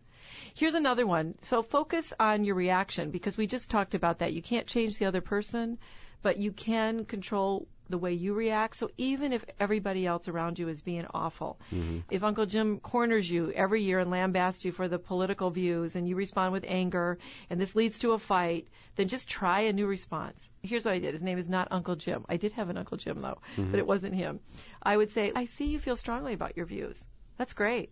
Here's 0.54 0.74
another 0.74 1.06
one. 1.06 1.34
So 1.42 1.62
focus 1.62 2.12
on 2.18 2.44
your 2.44 2.54
reaction 2.54 3.10
because 3.10 3.36
we 3.36 3.46
just 3.46 3.70
talked 3.70 3.94
about 3.94 4.18
that. 4.18 4.32
You 4.32 4.42
can't 4.42 4.66
change 4.66 4.98
the 4.98 5.06
other 5.06 5.20
person, 5.20 5.78
but 6.22 6.38
you 6.38 6.52
can 6.52 7.04
control 7.04 7.66
the 7.88 7.98
way 7.98 8.12
you 8.12 8.34
react. 8.34 8.76
So 8.76 8.88
even 8.96 9.32
if 9.32 9.44
everybody 9.58 10.06
else 10.06 10.28
around 10.28 10.58
you 10.58 10.68
is 10.68 10.80
being 10.80 11.06
awful, 11.12 11.58
mm-hmm. 11.72 11.98
if 12.08 12.22
Uncle 12.22 12.46
Jim 12.46 12.78
corners 12.78 13.28
you 13.28 13.50
every 13.52 13.82
year 13.82 13.98
and 13.98 14.10
lambasts 14.10 14.64
you 14.64 14.72
for 14.72 14.88
the 14.88 14.98
political 14.98 15.50
views 15.50 15.96
and 15.96 16.08
you 16.08 16.14
respond 16.16 16.52
with 16.52 16.64
anger 16.66 17.18
and 17.50 17.60
this 17.60 17.74
leads 17.74 17.98
to 17.98 18.12
a 18.12 18.18
fight, 18.18 18.68
then 18.96 19.08
just 19.08 19.28
try 19.28 19.62
a 19.62 19.72
new 19.72 19.86
response. 19.86 20.48
Here's 20.62 20.84
what 20.84 20.94
I 20.94 20.98
did. 21.00 21.14
His 21.14 21.22
name 21.22 21.38
is 21.38 21.48
not 21.48 21.68
Uncle 21.70 21.96
Jim. 21.96 22.24
I 22.28 22.36
did 22.36 22.52
have 22.52 22.70
an 22.70 22.78
Uncle 22.78 22.96
Jim 22.96 23.20
though, 23.20 23.40
but 23.56 23.62
mm-hmm. 23.62 23.74
it 23.74 23.86
wasn't 23.86 24.14
him. 24.14 24.40
I 24.82 24.96
would 24.96 25.10
say, 25.10 25.32
I 25.34 25.46
see 25.46 25.66
you 25.66 25.78
feel 25.78 25.96
strongly 25.96 26.32
about 26.32 26.56
your 26.56 26.66
views. 26.66 27.04
That's 27.38 27.52
great. 27.52 27.90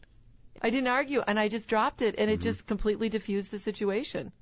I 0.61 0.71
didn't 0.71 0.88
argue 0.88 1.21
and 1.21 1.38
I 1.38 1.49
just 1.49 1.69
dropped 1.69 2.03
it 2.03 2.17
and 2.19 2.31
it 2.31 2.41
mm-hmm. 2.41 2.43
just 2.43 2.67
completely 2.67 3.09
diffused 3.09 3.50
the 3.50 3.59
situation. 3.59 4.33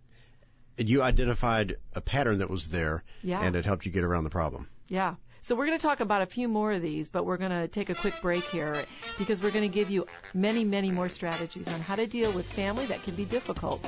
And 0.78 0.88
You 0.88 1.02
identified 1.02 1.76
a 1.94 2.00
pattern 2.00 2.38
that 2.38 2.50
was 2.50 2.68
there, 2.70 3.02
Yeah. 3.22 3.42
and 3.42 3.56
it 3.56 3.64
helped 3.64 3.86
you 3.86 3.92
get 3.92 4.04
around 4.04 4.24
the 4.24 4.30
problem. 4.30 4.68
Yeah. 4.88 5.14
So 5.42 5.54
we're 5.54 5.66
going 5.66 5.78
to 5.78 5.82
talk 5.82 6.00
about 6.00 6.22
a 6.22 6.26
few 6.26 6.48
more 6.48 6.72
of 6.72 6.82
these, 6.82 7.08
but 7.08 7.24
we're 7.24 7.36
going 7.36 7.52
to 7.52 7.68
take 7.68 7.88
a 7.88 7.94
quick 7.94 8.14
break 8.20 8.44
here 8.44 8.84
because 9.16 9.40
we're 9.40 9.52
going 9.52 9.68
to 9.70 9.74
give 9.74 9.88
you 9.88 10.06
many, 10.34 10.64
many 10.64 10.90
more 10.90 11.08
strategies 11.08 11.68
on 11.68 11.80
how 11.80 11.94
to 11.94 12.06
deal 12.06 12.34
with 12.34 12.46
family 12.52 12.86
that 12.88 13.02
can 13.04 13.14
be 13.14 13.24
difficult 13.24 13.80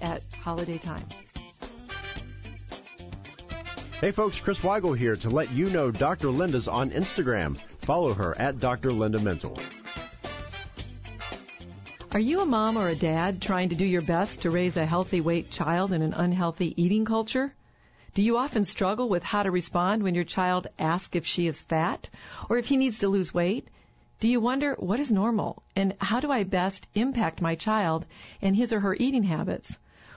at 0.00 0.22
holiday 0.42 0.78
time. 0.78 1.06
Hey 4.00 4.10
folks, 4.10 4.40
Chris 4.40 4.58
Weigel 4.58 4.98
here 4.98 5.16
to 5.16 5.30
let 5.30 5.50
you 5.50 5.70
know 5.70 5.90
Dr. 5.90 6.28
Linda's 6.28 6.68
on 6.68 6.90
Instagram. 6.90 7.56
Follow 7.86 8.12
her 8.12 8.36
at 8.36 8.58
Dr. 8.58 8.92
Linda 8.92 9.18
Mintle. 9.18 9.56
Are 12.14 12.20
you 12.20 12.42
a 12.42 12.46
mom 12.46 12.78
or 12.78 12.90
a 12.90 12.94
dad 12.94 13.42
trying 13.42 13.70
to 13.70 13.74
do 13.74 13.84
your 13.84 14.00
best 14.00 14.42
to 14.42 14.50
raise 14.52 14.76
a 14.76 14.86
healthy 14.86 15.20
weight 15.20 15.50
child 15.50 15.90
in 15.90 16.00
an 16.00 16.14
unhealthy 16.14 16.72
eating 16.80 17.04
culture? 17.04 17.52
Do 18.14 18.22
you 18.22 18.36
often 18.36 18.64
struggle 18.64 19.08
with 19.08 19.24
how 19.24 19.42
to 19.42 19.50
respond 19.50 20.00
when 20.00 20.14
your 20.14 20.22
child 20.22 20.68
asks 20.78 21.16
if 21.16 21.26
she 21.26 21.48
is 21.48 21.60
fat 21.62 22.08
or 22.48 22.56
if 22.56 22.66
he 22.66 22.76
needs 22.76 23.00
to 23.00 23.08
lose 23.08 23.34
weight? 23.34 23.66
Do 24.20 24.28
you 24.28 24.38
wonder 24.40 24.76
what 24.78 25.00
is 25.00 25.10
normal 25.10 25.64
and 25.74 25.96
how 25.98 26.20
do 26.20 26.30
I 26.30 26.44
best 26.44 26.86
impact 26.94 27.42
my 27.42 27.56
child 27.56 28.06
and 28.40 28.54
his 28.54 28.72
or 28.72 28.78
her 28.78 28.94
eating 28.94 29.24
habits? 29.24 29.74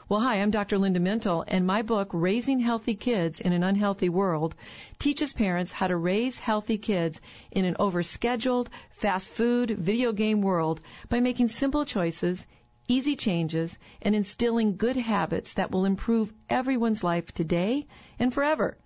Well, 0.10 0.22
hi, 0.22 0.36
I'm 0.36 0.52
Dr. 0.52 0.78
Linda 0.78 1.02
Mintle, 1.02 1.44
and 1.50 1.68
my 1.68 1.82
book, 1.82 2.10
Raising 2.14 2.62
Healthy 2.62 2.96
Kids 2.96 3.42
in 3.42 3.52
an 3.52 3.62
Unhealthy 3.62 4.08
World, 4.08 4.56
teaches 5.00 5.34
parents 5.34 5.74
how 5.74 5.88
to 5.88 5.98
raise 5.98 6.38
healthy 6.38 6.78
kids 6.78 7.20
in 7.52 7.66
an 7.66 7.76
overscheduled, 7.78 8.70
fast 9.02 9.30
food, 9.32 9.72
video 9.72 10.14
game 10.14 10.42
world 10.42 10.80
by 11.10 11.20
making 11.20 11.50
simple 11.50 11.84
choices, 11.84 12.42
easy 12.88 13.18
changes, 13.18 13.78
and 14.02 14.16
instilling 14.16 14.78
good 14.78 14.96
habits 14.96 15.54
that 15.56 15.72
will 15.72 15.84
improve 15.84 16.32
everyone's 16.50 17.04
life 17.04 17.30
today 17.34 17.86
and 18.18 18.34
forever. 18.34 18.78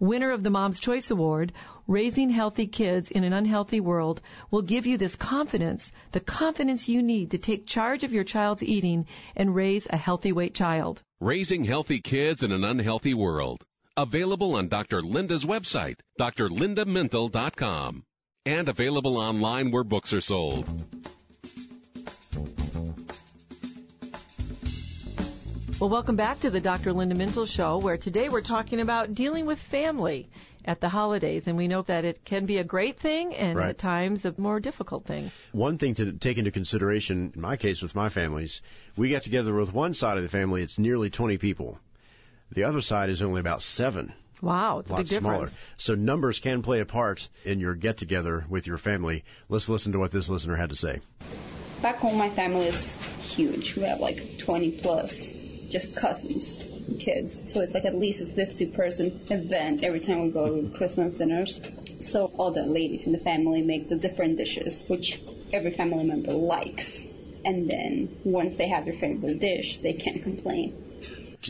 Winner 0.00 0.30
of 0.30 0.42
the 0.42 0.50
Mom's 0.50 0.80
Choice 0.80 1.10
Award, 1.10 1.52
Raising 1.86 2.30
Healthy 2.30 2.66
Kids 2.68 3.10
in 3.10 3.24
an 3.24 3.32
Unhealthy 3.32 3.80
World 3.80 4.22
will 4.50 4.62
give 4.62 4.86
you 4.86 4.96
this 4.96 5.16
confidence, 5.16 5.92
the 6.12 6.20
confidence 6.20 6.88
you 6.88 7.02
need 7.02 7.30
to 7.32 7.38
take 7.38 7.66
charge 7.66 8.04
of 8.04 8.12
your 8.12 8.24
child's 8.24 8.62
eating 8.62 9.06
and 9.36 9.54
raise 9.54 9.86
a 9.90 9.96
healthy 9.96 10.32
weight 10.32 10.54
child. 10.54 11.02
Raising 11.20 11.64
Healthy 11.64 12.00
Kids 12.00 12.42
in 12.42 12.52
an 12.52 12.64
Unhealthy 12.64 13.14
World. 13.14 13.62
Available 13.96 14.56
on 14.56 14.68
Dr. 14.68 15.02
Linda's 15.02 15.44
website, 15.44 15.96
drlindamintle.com, 16.20 18.02
and 18.46 18.68
available 18.68 19.18
online 19.18 19.70
where 19.70 19.84
books 19.84 20.12
are 20.12 20.20
sold. 20.20 20.68
Well, 25.80 25.90
welcome 25.90 26.16
back 26.16 26.40
to 26.40 26.50
the 26.50 26.60
Dr. 26.60 26.92
Linda 26.92 27.14
Mintle 27.16 27.46
Show, 27.48 27.78
where 27.78 27.98
today 27.98 28.28
we're 28.28 28.42
talking 28.42 28.80
about 28.80 29.14
dealing 29.14 29.44
with 29.44 29.58
family 29.70 30.28
at 30.64 30.80
the 30.80 30.88
holidays. 30.88 31.44
And 31.46 31.56
we 31.56 31.68
know 31.68 31.82
that 31.82 32.04
it 32.04 32.24
can 32.24 32.46
be 32.46 32.58
a 32.58 32.64
great 32.64 32.98
thing 33.00 33.34
and 33.34 33.58
Right. 33.58 33.70
at 33.70 33.78
times 33.78 34.24
a 34.24 34.32
more 34.38 34.60
difficult 34.60 35.04
thing. 35.04 35.30
One 35.52 35.76
thing 35.76 35.94
to 35.96 36.12
take 36.12 36.38
into 36.38 36.50
consideration, 36.52 37.32
in 37.34 37.40
my 37.40 37.56
case 37.56 37.82
with 37.82 37.94
my 37.94 38.08
families, 38.08 38.62
we 38.96 39.10
got 39.10 39.24
together 39.24 39.52
with 39.54 39.74
one 39.74 39.94
side 39.94 40.16
of 40.16 40.22
the 40.22 40.28
family, 40.30 40.62
it's 40.62 40.78
nearly 40.78 41.10
20 41.10 41.36
people. 41.38 41.78
The 42.52 42.64
other 42.64 42.80
side 42.80 43.10
is 43.10 43.20
only 43.20 43.40
about 43.40 43.60
seven. 43.62 44.12
Wow, 44.40 44.78
it's 44.78 44.90
a 44.90 44.92
a 44.92 44.94
lot 44.94 44.98
big 45.00 45.08
difference. 45.08 45.50
smaller. 45.50 45.50
So 45.76 45.94
numbers 45.96 46.38
can 46.38 46.62
play 46.62 46.80
a 46.80 46.86
part 46.86 47.20
in 47.44 47.58
your 47.60 47.74
get 47.74 47.98
together 47.98 48.44
with 48.48 48.66
your 48.66 48.78
family. 48.78 49.24
Let's 49.48 49.68
listen 49.68 49.92
to 49.92 49.98
what 49.98 50.12
this 50.12 50.28
listener 50.28 50.56
had 50.56 50.70
to 50.70 50.76
say. 50.76 51.00
Back 51.82 51.96
home, 51.96 52.16
my 52.16 52.34
family 52.34 52.66
is 52.68 52.94
huge. 53.20 53.74
We 53.76 53.82
have 53.82 53.98
like 54.00 54.18
20 54.44 54.80
plus, 54.80 55.28
just 55.70 55.96
cousins, 55.96 56.58
kids. 57.02 57.40
So 57.52 57.60
it's 57.60 57.72
like 57.72 57.84
at 57.84 57.94
least 57.94 58.20
a 58.20 58.26
50 58.26 58.72
person 58.72 59.20
event 59.30 59.84
every 59.84 60.00
time 60.00 60.22
we 60.22 60.30
go 60.30 60.60
to 60.60 60.76
Christmas 60.76 61.14
dinners. 61.14 61.60
So 62.10 62.30
all 62.36 62.52
the 62.52 62.62
ladies 62.62 63.06
in 63.06 63.12
the 63.12 63.18
family 63.18 63.62
make 63.62 63.88
the 63.88 63.96
different 63.96 64.36
dishes, 64.36 64.82
which 64.88 65.20
every 65.52 65.72
family 65.72 66.04
member 66.04 66.32
likes. 66.32 67.00
And 67.44 67.68
then 67.68 68.20
once 68.24 68.56
they 68.56 68.68
have 68.68 68.84
their 68.84 68.94
favorite 68.94 69.40
dish, 69.40 69.78
they 69.82 69.94
can't 69.94 70.22
complain. 70.22 70.80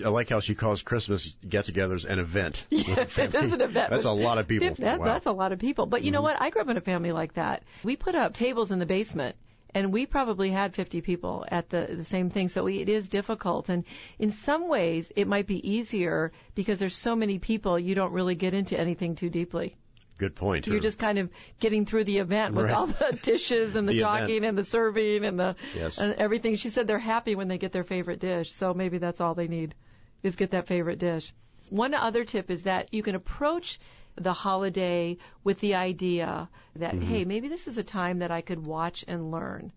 I 0.04 0.08
like 0.08 0.28
how 0.28 0.40
she 0.40 0.54
calls 0.54 0.82
Christmas 0.82 1.34
get-togethers 1.48 2.04
an 2.04 2.18
event. 2.18 2.64
with 2.70 2.86
the 2.86 3.02
it 3.02 3.10
family. 3.10 3.46
is 3.46 3.52
an 3.52 3.60
event. 3.60 3.90
That's 3.90 4.04
a 4.04 4.10
lot 4.10 4.38
of 4.38 4.48
people. 4.48 4.74
That, 4.78 4.98
wow. 4.98 5.04
That's 5.04 5.26
a 5.26 5.32
lot 5.32 5.52
of 5.52 5.58
people. 5.58 5.86
But 5.86 6.02
you 6.02 6.10
know 6.10 6.18
mm-hmm. 6.18 6.24
what? 6.24 6.42
I 6.42 6.50
grew 6.50 6.62
up 6.62 6.68
in 6.68 6.76
a 6.76 6.80
family 6.80 7.12
like 7.12 7.34
that. 7.34 7.62
We 7.84 7.96
put 7.96 8.14
up 8.14 8.34
tables 8.34 8.70
in 8.70 8.78
the 8.78 8.86
basement. 8.86 9.36
And 9.74 9.92
we 9.92 10.06
probably 10.06 10.50
had 10.50 10.74
50 10.74 11.00
people 11.00 11.44
at 11.48 11.68
the 11.68 11.86
the 11.96 12.04
same 12.04 12.30
thing, 12.30 12.48
so 12.48 12.66
it 12.68 12.88
is 12.88 13.08
difficult. 13.08 13.68
And 13.68 13.84
in 14.18 14.30
some 14.30 14.68
ways, 14.68 15.10
it 15.16 15.26
might 15.26 15.46
be 15.48 15.58
easier 15.68 16.30
because 16.54 16.78
there's 16.78 16.96
so 16.96 17.16
many 17.16 17.38
people. 17.38 17.78
You 17.78 17.94
don't 17.94 18.12
really 18.12 18.36
get 18.36 18.54
into 18.54 18.78
anything 18.78 19.16
too 19.16 19.30
deeply. 19.30 19.76
Good 20.16 20.36
point. 20.36 20.68
You're 20.68 20.78
just 20.80 20.98
kind 20.98 21.18
of 21.18 21.28
getting 21.58 21.86
through 21.86 22.04
the 22.04 22.18
event 22.18 22.54
with 22.54 22.66
Right. 22.66 22.74
all 22.74 22.86
the 22.86 23.18
dishes 23.24 23.74
and 23.74 23.88
the, 23.88 23.94
The 23.94 23.98
event. 23.98 24.20
talking 24.20 24.44
and 24.44 24.56
the 24.56 24.64
serving 24.64 25.24
and 25.24 25.36
the 25.38 25.56
Yes. 25.74 25.98
and 25.98 26.14
everything. 26.14 26.54
She 26.54 26.70
said 26.70 26.86
they're 26.86 27.00
happy 27.00 27.34
when 27.34 27.48
they 27.48 27.58
get 27.58 27.72
their 27.72 27.82
favorite 27.82 28.20
dish, 28.20 28.52
so 28.52 28.72
maybe 28.72 28.98
that's 28.98 29.20
all 29.20 29.34
they 29.34 29.48
need 29.48 29.74
is 30.22 30.36
get 30.36 30.52
that 30.52 30.68
favorite 30.68 31.00
dish. 31.00 31.34
One 31.70 31.94
other 31.94 32.24
tip 32.24 32.48
is 32.50 32.62
that 32.62 32.94
you 32.94 33.02
can 33.02 33.16
approach 33.16 33.80
the 34.16 34.32
holiday 34.32 35.16
with 35.42 35.58
the 35.60 35.74
idea 35.74 36.48
that 36.76 36.94
Mm-hmm. 36.94 37.06
hey, 37.06 37.24
maybe 37.24 37.48
this 37.48 37.66
is 37.66 37.78
a 37.78 37.82
time 37.84 38.18
that 38.20 38.30
I 38.30 38.40
could 38.40 38.64
watch 38.66 39.04
and 39.08 39.30
learn. 39.30 39.72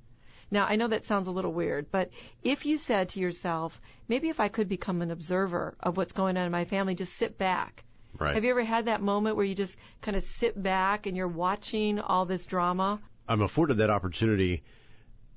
Now, 0.49 0.65
I 0.65 0.77
know 0.77 0.87
that 0.87 1.05
sounds 1.05 1.27
a 1.27 1.31
little 1.31 1.53
weird, 1.53 1.91
but 1.91 2.09
if 2.41 2.65
you 2.65 2.77
said 2.77 3.09
to 3.09 3.19
yourself, 3.19 3.73
maybe 4.07 4.29
if 4.29 4.39
I 4.39 4.47
could 4.47 4.69
become 4.69 5.01
an 5.01 5.11
observer 5.11 5.75
of 5.81 5.97
what's 5.97 6.13
going 6.13 6.37
on 6.37 6.45
in 6.45 6.51
my 6.51 6.65
family, 6.65 6.95
just 6.95 7.17
sit 7.17 7.37
back. 7.37 7.83
Right. 8.17 8.33
Have 8.33 8.43
you 8.43 8.51
ever 8.51 8.63
had 8.63 8.85
that 8.85 9.01
moment 9.01 9.35
where 9.35 9.45
you 9.45 9.55
just 9.55 9.75
kind 10.01 10.15
of 10.15 10.23
sit 10.39 10.61
back 10.61 11.05
and 11.05 11.17
you're 11.17 11.27
watching 11.27 11.99
all 11.99 12.25
this 12.25 12.45
drama? 12.45 12.99
I'm 13.27 13.41
afforded 13.41 13.77
that 13.79 13.89
opportunity 13.89 14.63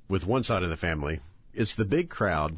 with 0.09 0.25
one 0.25 0.45
side 0.45 0.63
of 0.63 0.71
the 0.71 0.77
family. 0.77 1.21
It's 1.53 1.75
the 1.75 1.85
big 1.85 2.09
crowd, 2.09 2.57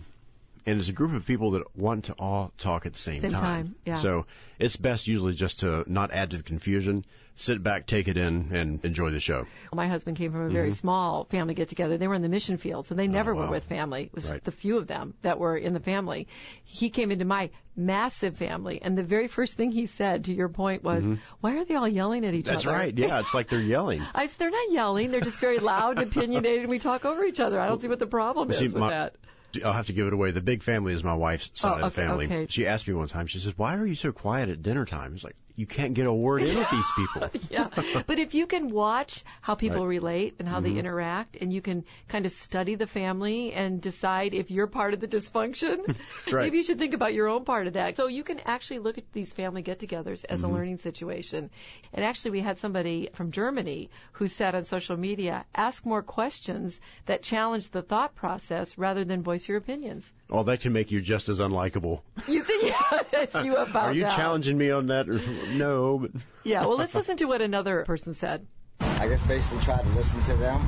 and 0.66 0.78
it's 0.80 0.88
a 0.88 0.92
group 0.92 1.12
of 1.12 1.26
people 1.26 1.52
that 1.52 1.76
want 1.76 2.06
to 2.06 2.14
all 2.18 2.52
talk 2.58 2.86
at 2.86 2.92
the 2.92 2.98
same, 2.98 3.20
Same 3.22 3.32
time, 3.32 3.74
yeah. 3.84 4.00
So 4.02 4.26
it's 4.58 4.76
best 4.76 5.06
usually 5.06 5.34
just 5.34 5.60
to 5.60 5.84
not 5.86 6.12
add 6.12 6.30
to 6.30 6.36
the 6.36 6.42
confusion, 6.42 7.04
sit 7.34 7.62
back, 7.62 7.86
take 7.86 8.08
it 8.08 8.16
in, 8.16 8.54
and 8.54 8.84
enjoy 8.84 9.10
the 9.10 9.20
show. 9.20 9.46
My 9.72 9.88
husband 9.88 10.18
came 10.18 10.30
from 10.32 10.42
a 10.42 10.52
very 10.52 10.72
small 10.72 11.24
family 11.30 11.54
get 11.54 11.68
together. 11.68 11.96
They 11.98 12.06
were 12.06 12.14
in 12.14 12.22
the 12.22 12.28
mission 12.28 12.58
field, 12.58 12.86
so 12.86 12.94
they 12.94 13.08
never 13.08 13.32
Mm-hmm. 13.32 13.38
Oh, 13.40 13.44
wow. 13.44 13.50
were 13.50 13.56
with 13.56 13.64
family. 13.64 14.04
It 14.04 14.14
was 14.14 14.28
Right. 14.28 14.44
the 14.44 14.52
few 14.52 14.76
of 14.78 14.86
them 14.86 15.14
that 15.22 15.38
were 15.38 15.56
in 15.56 15.72
the 15.72 15.80
family. 15.80 16.28
He 16.64 16.90
came 16.90 17.10
into 17.10 17.24
my 17.24 17.50
massive 17.74 18.36
family, 18.36 18.80
and 18.82 18.96
the 18.98 19.02
very 19.02 19.28
first 19.28 19.56
thing 19.56 19.70
he 19.70 19.86
said, 19.86 20.24
to 20.26 20.32
your 20.34 20.50
point, 20.50 20.84
was, 20.84 21.02
"Why 21.40 21.56
are 21.56 21.64
they 21.64 21.74
all 21.74 21.88
yelling 21.88 22.24
at 22.26 22.34
each 22.34 22.44
Mm-hmm. 22.44 22.54
That's 22.54 22.66
right. 22.66 22.96
Yeah, 22.96 23.18
it's 23.20 23.32
like 23.34 23.48
they're 23.48 23.60
yelling. 23.60 24.02
I 24.14 24.26
said, 24.26 24.34
"They're 24.38 24.50
not 24.50 24.70
yelling. 24.70 25.10
They're 25.10 25.22
just 25.22 25.40
very 25.40 25.58
loud, 25.58 25.98
and 25.98 26.08
opinionated, 26.12 26.60
and 26.60 26.68
we 26.70 26.78
talk 26.78 27.04
over 27.06 27.24
each 27.24 27.40
other. 27.40 27.58
I 27.58 27.66
don't 27.68 27.80
see 27.80 27.88
what 27.88 27.98
the 27.98 28.06
problem 28.06 28.50
is 28.50 28.58
See, 28.58 28.66
with 28.66 28.76
my- 28.76 28.90
that." 28.90 29.16
I'll 29.64 29.72
have 29.72 29.86
to 29.86 29.92
give 29.92 30.06
it 30.06 30.12
away. 30.12 30.30
The 30.30 30.40
big 30.40 30.62
family 30.62 30.94
is 30.94 31.04
my 31.04 31.14
wife's 31.14 31.50
side 31.54 31.80
Oh, 31.80 31.86
of 31.86 31.92
the 31.94 31.96
family. 32.00 32.26
okay. 32.26 32.46
She 32.48 32.66
asked 32.66 32.86
me 32.88 32.94
one 32.94 33.08
time. 33.08 33.26
She 33.26 33.38
says, 33.38 33.52
"Why 33.56 33.76
are 33.76 33.86
you 33.86 33.94
so 33.94 34.12
quiet 34.12 34.48
at 34.48 34.62
dinner 34.62 34.84
time?" 34.84 35.14
It's 35.14 35.24
like 35.24 35.36
you 35.54 35.66
can't 35.66 35.94
get 35.94 36.06
a 36.06 36.12
word 36.12 36.42
in 36.42 36.56
with 36.56 36.68
these 36.70 36.86
people. 36.96 37.30
yeah. 37.50 37.68
But 38.06 38.18
if 38.18 38.34
you 38.34 38.46
can 38.46 38.70
watch 38.70 39.22
how 39.40 39.54
people 39.54 39.72
Right. 39.72 39.82
Mm-hmm. 39.82 39.88
relate 40.06 40.34
and 40.38 40.48
how 40.48 40.60
they 40.60 40.70
interact, 40.72 41.36
and 41.36 41.52
you 41.52 41.60
can 41.62 41.84
kind 42.08 42.24
of 42.26 42.32
study 42.32 42.74
the 42.74 42.86
family 42.86 43.52
and 43.52 43.80
decide 43.80 44.34
if 44.34 44.50
you're 44.50 44.66
part 44.66 44.94
of 44.94 45.00
the 45.00 45.06
dysfunction, 45.08 45.76
right. 46.32 46.44
maybe 46.44 46.58
you 46.58 46.62
should 46.64 46.78
think 46.78 46.94
about 46.94 47.12
your 47.14 47.28
own 47.28 47.44
part 47.44 47.66
of 47.66 47.74
that. 47.74 47.96
So 47.96 48.06
you 48.06 48.24
can 48.24 48.40
actually 48.40 48.78
look 48.80 48.96
at 48.98 49.04
these 49.12 49.32
family 49.32 49.62
get 49.62 49.78
togethers 49.80 50.24
as 50.28 50.40
Mm-hmm. 50.40 50.44
a 50.44 50.52
learning 50.52 50.78
situation. 50.78 51.50
And 51.92 52.04
actually, 52.04 52.30
we 52.32 52.40
had 52.40 52.58
somebody 52.58 53.08
from 53.16 53.30
Germany 53.30 53.90
who 54.12 54.28
said 54.28 54.54
on 54.54 54.64
social 54.64 54.96
media, 54.96 55.44
ask 55.54 55.84
more 55.86 56.02
questions 56.02 56.80
that 57.06 57.22
challenge 57.22 57.70
the 57.70 57.82
thought 57.82 58.14
process 58.14 58.76
rather 58.78 59.04
than 59.04 59.22
voice 59.22 59.46
your 59.48 59.58
opinions. 59.58 60.04
Oh, 60.34 60.44
that 60.44 60.62
can 60.62 60.72
make 60.72 60.90
you 60.90 61.02
just 61.02 61.28
as 61.28 61.40
unlikable. 61.40 62.00
You 62.26 62.42
think 62.42 62.62
yes, 62.62 63.28
you 63.44 63.54
have 63.56 63.68
found 63.68 63.90
Are 63.90 63.92
you 63.92 64.06
out. 64.06 64.16
challenging 64.16 64.56
me 64.56 64.70
on 64.70 64.86
that? 64.86 65.06
Or, 65.06 65.20
no, 65.52 65.98
but 65.98 66.10
Yeah, 66.42 66.60
well, 66.64 66.78
let's 66.78 66.94
listen 66.94 67.18
to 67.18 67.26
what 67.26 67.42
another 67.42 67.84
person 67.84 68.14
said. 68.14 68.46
I 68.80 69.08
guess 69.08 69.22
basically 69.28 69.60
try 69.60 69.82
to 69.82 69.88
listen 69.90 70.22
to 70.24 70.34
them 70.36 70.62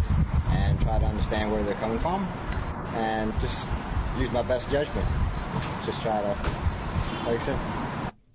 and 0.52 0.78
try 0.82 0.98
to 0.98 1.06
understand 1.06 1.50
where 1.50 1.64
they're 1.64 1.80
coming 1.80 1.98
from 1.98 2.24
and 2.92 3.32
just 3.40 3.56
use 4.20 4.30
my 4.32 4.42
best 4.46 4.68
judgment. 4.68 5.08
Just 5.86 6.02
try 6.02 6.20
to, 6.20 6.28
like 7.24 7.40
I 7.40 7.44
said, 7.44 7.58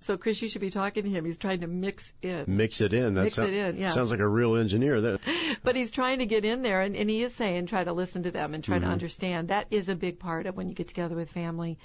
So, 0.02 0.16
Chris, 0.16 0.40
you 0.40 0.48
should 0.48 0.62
be 0.62 0.70
talking 0.70 1.04
to 1.04 1.10
him. 1.10 1.26
He's 1.26 1.36
trying 1.36 1.60
to 1.60 1.66
mix 1.66 2.02
in. 2.22 2.44
mix 2.46 2.80
it 2.80 2.94
in. 2.94 3.14
That 3.14 3.24
Mix 3.24 3.36
it 3.36 3.52
in, 3.52 3.76
yeah. 3.76 3.92
Sounds 3.92 4.10
like 4.10 4.20
a 4.20 4.26
real 4.28 4.56
engineer. 4.56 5.18
But 5.62 5.76
he's 5.76 5.90
trying 5.90 6.20
to 6.20 6.26
get 6.26 6.44
in 6.44 6.62
there, 6.62 6.80
and, 6.80 6.96
and 6.96 7.10
he 7.10 7.22
is 7.22 7.34
saying 7.36 7.66
try 7.66 7.84
to 7.84 7.92
listen 7.92 8.22
to 8.22 8.30
them 8.30 8.54
and 8.54 8.64
try 8.64 8.76
Mm-hmm. 8.76 8.86
to 8.86 8.90
understand. 8.92 9.48
That 9.48 9.66
is 9.70 9.88
a 9.90 9.94
big 9.94 10.18
part 10.18 10.46
of 10.46 10.56
when 10.56 10.68
you 10.68 10.74
get 10.74 10.88
together 10.88 11.14
with 11.16 11.28
family. 11.30 11.78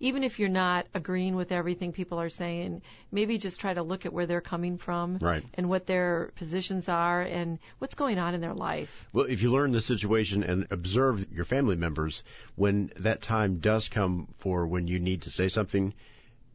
Even 0.00 0.22
if 0.22 0.38
you're 0.38 0.50
not 0.50 0.86
agreeing 0.92 1.34
with 1.34 1.50
everything 1.50 1.92
people 1.92 2.18
are 2.20 2.28
saying, 2.28 2.82
maybe 3.10 3.38
just 3.38 3.58
try 3.58 3.72
to 3.72 3.82
look 3.82 4.04
at 4.04 4.12
where 4.12 4.26
they're 4.26 4.40
coming 4.42 4.76
from 4.76 5.16
Right. 5.22 5.42
and 5.54 5.68
what 5.70 5.86
their 5.86 6.30
positions 6.36 6.88
are 6.88 7.22
and 7.22 7.58
what's 7.78 7.94
going 7.94 8.18
on 8.18 8.34
in 8.34 8.40
their 8.42 8.54
life. 8.54 8.90
Well, 9.14 9.26
if 9.26 9.40
you 9.40 9.50
learn 9.50 9.72
the 9.72 9.80
situation 9.80 10.42
and 10.42 10.66
observe 10.70 11.20
your 11.32 11.46
family 11.46 11.76
members, 11.76 12.22
when 12.56 12.90
that 13.00 13.22
time 13.22 13.60
does 13.60 13.88
come 13.88 14.28
for 14.42 14.66
when 14.66 14.88
you 14.88 14.98
need 14.98 15.22
to 15.22 15.30
say 15.30 15.48
something, 15.48 15.94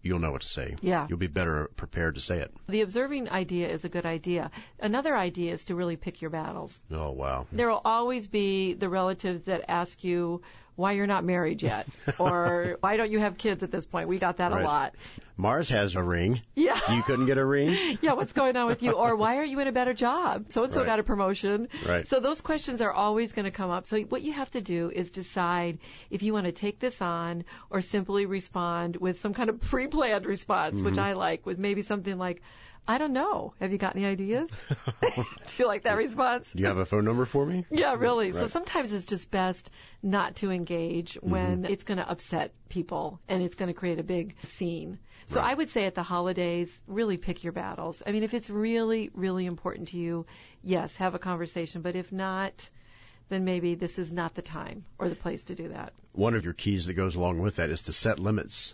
you'll 0.01 0.19
know 0.19 0.31
what 0.31 0.41
to 0.41 0.47
say. 0.47 0.75
Yeah. 0.81 1.07
You'll 1.09 1.17
be 1.19 1.27
better 1.27 1.69
prepared 1.75 2.15
to 2.15 2.21
say 2.21 2.39
it. 2.39 2.53
The 2.69 2.81
observing 2.81 3.29
idea 3.29 3.69
is 3.69 3.83
a 3.83 3.89
good 3.89 4.05
idea. 4.05 4.51
Another 4.79 5.15
idea 5.15 5.53
is 5.53 5.63
to 5.65 5.75
really 5.75 5.95
pick 5.95 6.21
your 6.21 6.31
battles. 6.31 6.79
Oh, 6.91 7.11
wow. 7.11 7.47
There 7.51 7.69
will 7.69 7.81
always 7.83 8.27
be 8.27 8.73
the 8.73 8.89
relatives 8.89 9.45
that 9.45 9.69
ask 9.69 10.03
you 10.03 10.41
why 10.77 10.93
you're 10.93 11.07
not 11.07 11.25
married 11.25 11.61
yet 11.61 11.85
or 12.19 12.77
why 12.79 12.95
don't 12.95 13.11
you 13.11 13.19
have 13.19 13.37
kids 13.37 13.61
at 13.63 13.71
this 13.71 13.85
point. 13.85 14.07
We 14.07 14.17
got 14.19 14.37
that 14.37 14.51
Right. 14.53 14.61
a 14.63 14.65
lot. 14.65 14.93
Mars 15.39 15.69
has 15.69 15.95
a 15.95 16.01
ring. 16.01 16.41
Yeah. 16.55 16.79
You 16.95 17.03
couldn't 17.03 17.25
get 17.27 17.37
a 17.37 17.45
ring? 17.45 17.97
yeah, 18.01 18.13
what's 18.13 18.33
going 18.33 18.55
on 18.55 18.65
with 18.67 18.81
you? 18.81 18.93
Or 18.93 19.15
why 19.15 19.35
aren't 19.35 19.49
you 19.49 19.59
in 19.59 19.67
a 19.67 19.71
better 19.71 19.93
job? 19.93 20.45
So 20.49 20.63
and 20.63 20.73
so 20.73 20.83
got 20.85 20.99
a 20.99 21.03
promotion. 21.03 21.67
Right. 21.87 22.07
So 22.07 22.19
those 22.19 22.41
questions 22.41 22.81
are 22.81 22.91
always 22.91 23.33
going 23.33 23.45
to 23.45 23.51
come 23.51 23.69
up. 23.69 23.85
So 23.85 23.99
what 24.01 24.21
you 24.23 24.33
have 24.33 24.49
to 24.51 24.61
do 24.61 24.89
is 24.89 25.09
decide 25.09 25.77
if 26.09 26.23
you 26.23 26.33
want 26.33 26.45
to 26.45 26.51
take 26.51 26.79
this 26.79 26.95
on 27.01 27.43
or 27.69 27.81
simply 27.81 28.25
respond 28.25 28.95
with 28.95 29.19
some 29.19 29.33
kind 29.33 29.49
of 29.49 29.59
pre-planned 29.69 30.25
response, 30.25 30.75
Mm-hmm. 30.77 30.85
which 30.85 30.97
I 30.97 31.13
like, 31.13 31.45
was 31.45 31.57
maybe 31.59 31.83
something 31.83 32.17
like, 32.17 32.41
I 32.87 32.97
don't 32.97 33.13
know. 33.13 33.53
Have 33.59 33.71
you 33.71 33.77
got 33.77 33.95
any 33.95 34.05
ideas? 34.05 34.49
Do 35.01 35.23
you 35.57 35.67
like 35.67 35.83
that 35.83 35.97
response? 35.97 36.47
Do 36.53 36.61
you 36.61 36.67
have 36.67 36.77
a 36.77 36.85
phone 36.85 37.03
number 37.03 37.25
for 37.25 37.45
me? 37.45 37.65
Yeah, 37.69 37.95
really. 37.95 38.31
So 38.31 38.47
sometimes 38.47 38.91
it's 38.93 39.05
just 39.05 39.29
best 39.29 39.69
not 40.01 40.37
to 40.37 40.51
engage 40.51 41.15
mm-hmm. 41.15 41.29
when 41.29 41.65
it's 41.65 41.83
going 41.83 41.97
to 41.97 42.09
upset 42.09 42.53
people 42.69 43.19
and 43.27 43.43
it's 43.43 43.55
going 43.55 43.67
to 43.67 43.77
create 43.77 43.99
a 43.99 44.03
big 44.03 44.35
scene. 44.57 44.99
So 45.27 45.39
Right. 45.41 45.51
I 45.51 45.53
would 45.55 45.69
say 45.69 45.85
at 45.85 45.95
the 45.95 46.03
holidays, 46.03 46.71
really 46.87 47.17
pick 47.17 47.43
your 47.43 47.51
battles. 47.51 48.01
I 48.05 48.11
mean, 48.11 48.23
if 48.23 48.33
it's 48.33 48.49
really, 48.49 49.09
really 49.13 49.45
important 49.45 49.89
to 49.89 49.97
you, 49.97 50.25
yes, 50.61 50.95
have 50.95 51.15
a 51.15 51.19
conversation. 51.19 51.81
But 51.81 51.97
if 51.97 52.11
not, 52.13 52.69
then 53.27 53.43
maybe 53.43 53.75
this 53.75 53.99
is 53.99 54.13
not 54.13 54.35
the 54.35 54.41
time 54.41 54.85
or 54.97 55.09
the 55.09 55.15
place 55.15 55.43
to 55.43 55.55
do 55.55 55.69
that. 55.69 55.91
One 56.13 56.33
of 56.33 56.45
your 56.45 56.53
keys 56.53 56.85
that 56.85 56.93
goes 56.93 57.15
along 57.15 57.41
with 57.41 57.57
that 57.57 57.69
is 57.69 57.81
to 57.83 57.93
set 57.93 58.19
limits. 58.19 58.73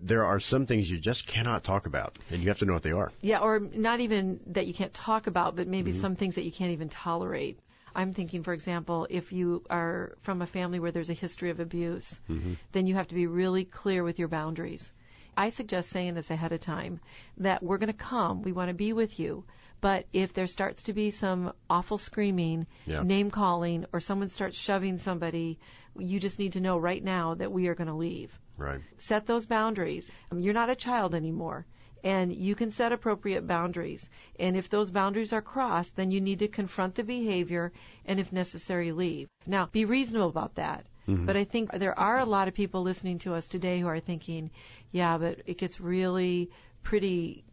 There 0.00 0.24
are 0.24 0.40
some 0.40 0.66
things 0.66 0.90
you 0.90 0.98
just 0.98 1.26
cannot 1.26 1.64
talk 1.64 1.86
about, 1.86 2.18
and 2.30 2.42
you 2.42 2.48
have 2.48 2.58
to 2.58 2.64
know 2.64 2.74
what 2.74 2.82
they 2.82 2.92
are. 2.92 3.12
Yeah, 3.20 3.40
or 3.40 3.60
not 3.60 4.00
even 4.00 4.40
that 4.48 4.66
you 4.66 4.74
can't 4.74 4.94
talk 4.94 5.26
about, 5.26 5.56
but 5.56 5.66
maybe 5.66 5.92
mm-hmm. 5.92 6.00
some 6.00 6.16
things 6.16 6.34
that 6.36 6.44
you 6.44 6.52
can't 6.52 6.70
even 6.72 6.88
tolerate. 6.88 7.58
I'm 7.94 8.14
thinking, 8.14 8.44
for 8.44 8.52
example, 8.52 9.06
if 9.10 9.32
you 9.32 9.64
are 9.70 10.16
from 10.22 10.42
a 10.42 10.46
family 10.46 10.78
where 10.78 10.92
there's 10.92 11.10
a 11.10 11.14
history 11.14 11.50
of 11.50 11.58
abuse, 11.58 12.14
mm-hmm. 12.28 12.54
then 12.72 12.86
you 12.86 12.94
have 12.94 13.08
to 13.08 13.14
be 13.14 13.26
really 13.26 13.64
clear 13.64 14.04
with 14.04 14.18
your 14.18 14.28
boundaries. 14.28 14.92
I 15.38 15.50
suggest 15.50 15.90
saying 15.90 16.14
this 16.14 16.30
ahead 16.30 16.50
of 16.50 16.58
time 16.58 16.98
that 17.36 17.62
we're 17.62 17.78
going 17.78 17.92
to 17.92 18.04
come, 18.10 18.42
we 18.42 18.50
want 18.50 18.70
to 18.70 18.74
be 18.74 18.92
with 18.92 19.20
you, 19.20 19.44
but 19.80 20.04
if 20.12 20.34
there 20.34 20.48
starts 20.48 20.82
to 20.82 20.92
be 20.92 21.12
some 21.12 21.52
awful 21.70 21.96
screaming, 21.96 22.66
Yeah. 22.86 23.04
name 23.04 23.30
calling, 23.30 23.86
or 23.92 24.00
someone 24.00 24.30
starts 24.30 24.56
shoving 24.58 24.98
somebody, 24.98 25.60
you 25.96 26.18
just 26.18 26.40
need 26.40 26.54
to 26.54 26.60
know 26.60 26.76
right 26.76 27.04
now 27.04 27.34
that 27.36 27.52
we 27.52 27.68
are 27.68 27.76
going 27.76 27.86
to 27.86 27.94
leave 27.94 28.36
Right. 28.56 28.80
set 28.96 29.26
those 29.26 29.46
boundaries. 29.46 30.10
You're 30.34 30.54
not 30.54 30.70
a 30.70 30.74
child 30.74 31.14
anymore. 31.14 31.66
And 32.02 32.32
you 32.32 32.56
can 32.56 32.72
set 32.72 32.92
appropriate 32.92 33.46
boundaries. 33.46 34.08
And 34.40 34.56
if 34.56 34.68
those 34.68 34.90
boundaries 34.90 35.32
are 35.32 35.42
crossed, 35.42 35.94
then 35.94 36.10
you 36.10 36.20
need 36.20 36.40
to 36.40 36.48
confront 36.48 36.96
the 36.96 37.04
behavior 37.04 37.72
and, 38.04 38.18
if 38.18 38.32
necessary, 38.32 38.90
leave. 38.90 39.28
Now, 39.46 39.66
be 39.66 39.84
reasonable 39.84 40.28
about 40.28 40.56
that. 40.56 40.86
Mm-hmm. 41.08 41.24
But 41.24 41.36
I 41.36 41.44
think 41.44 41.70
there 41.72 41.98
are 41.98 42.18
a 42.18 42.26
lot 42.26 42.48
of 42.48 42.54
people 42.54 42.82
listening 42.82 43.18
to 43.20 43.34
us 43.34 43.46
today 43.48 43.80
who 43.80 43.86
are 43.86 44.00
thinking, 44.00 44.50
yeah, 44.92 45.16
but 45.16 45.38
it 45.46 45.58
gets 45.58 45.80
really 45.80 46.50
pretty 46.82 47.44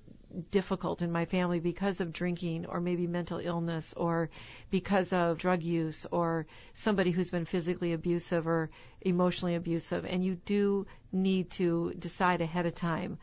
difficult 0.51 1.01
in 1.01 1.11
my 1.11 1.25
family 1.25 1.61
because 1.61 2.01
of 2.01 2.11
drinking 2.11 2.65
or 2.65 2.81
maybe 2.81 3.07
mental 3.07 3.39
illness 3.39 3.93
or 3.95 4.29
because 4.69 5.07
of 5.13 5.37
drug 5.37 5.63
use 5.63 6.05
or 6.11 6.45
somebody 6.73 7.11
who's 7.11 7.29
been 7.29 7.45
physically 7.45 7.93
abusive 7.93 8.45
or 8.45 8.69
emotionally 9.01 9.55
abusive 9.55 10.03
and 10.03 10.25
you 10.25 10.35
do 10.45 10.85
need 11.13 11.49
to 11.51 11.93
decide 11.99 12.41
ahead 12.41 12.65
of 12.65 12.75
time. 12.75 13.17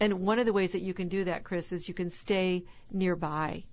And 0.00 0.20
one 0.20 0.38
of 0.38 0.46
the 0.46 0.52
ways 0.52 0.72
that 0.72 0.80
you 0.80 0.94
can 0.94 1.08
do 1.08 1.24
that, 1.24 1.44
Chris, 1.44 1.70
is 1.70 1.86
you 1.86 1.94
can 1.94 2.10
stay 2.10 2.64
nearby 2.90 3.64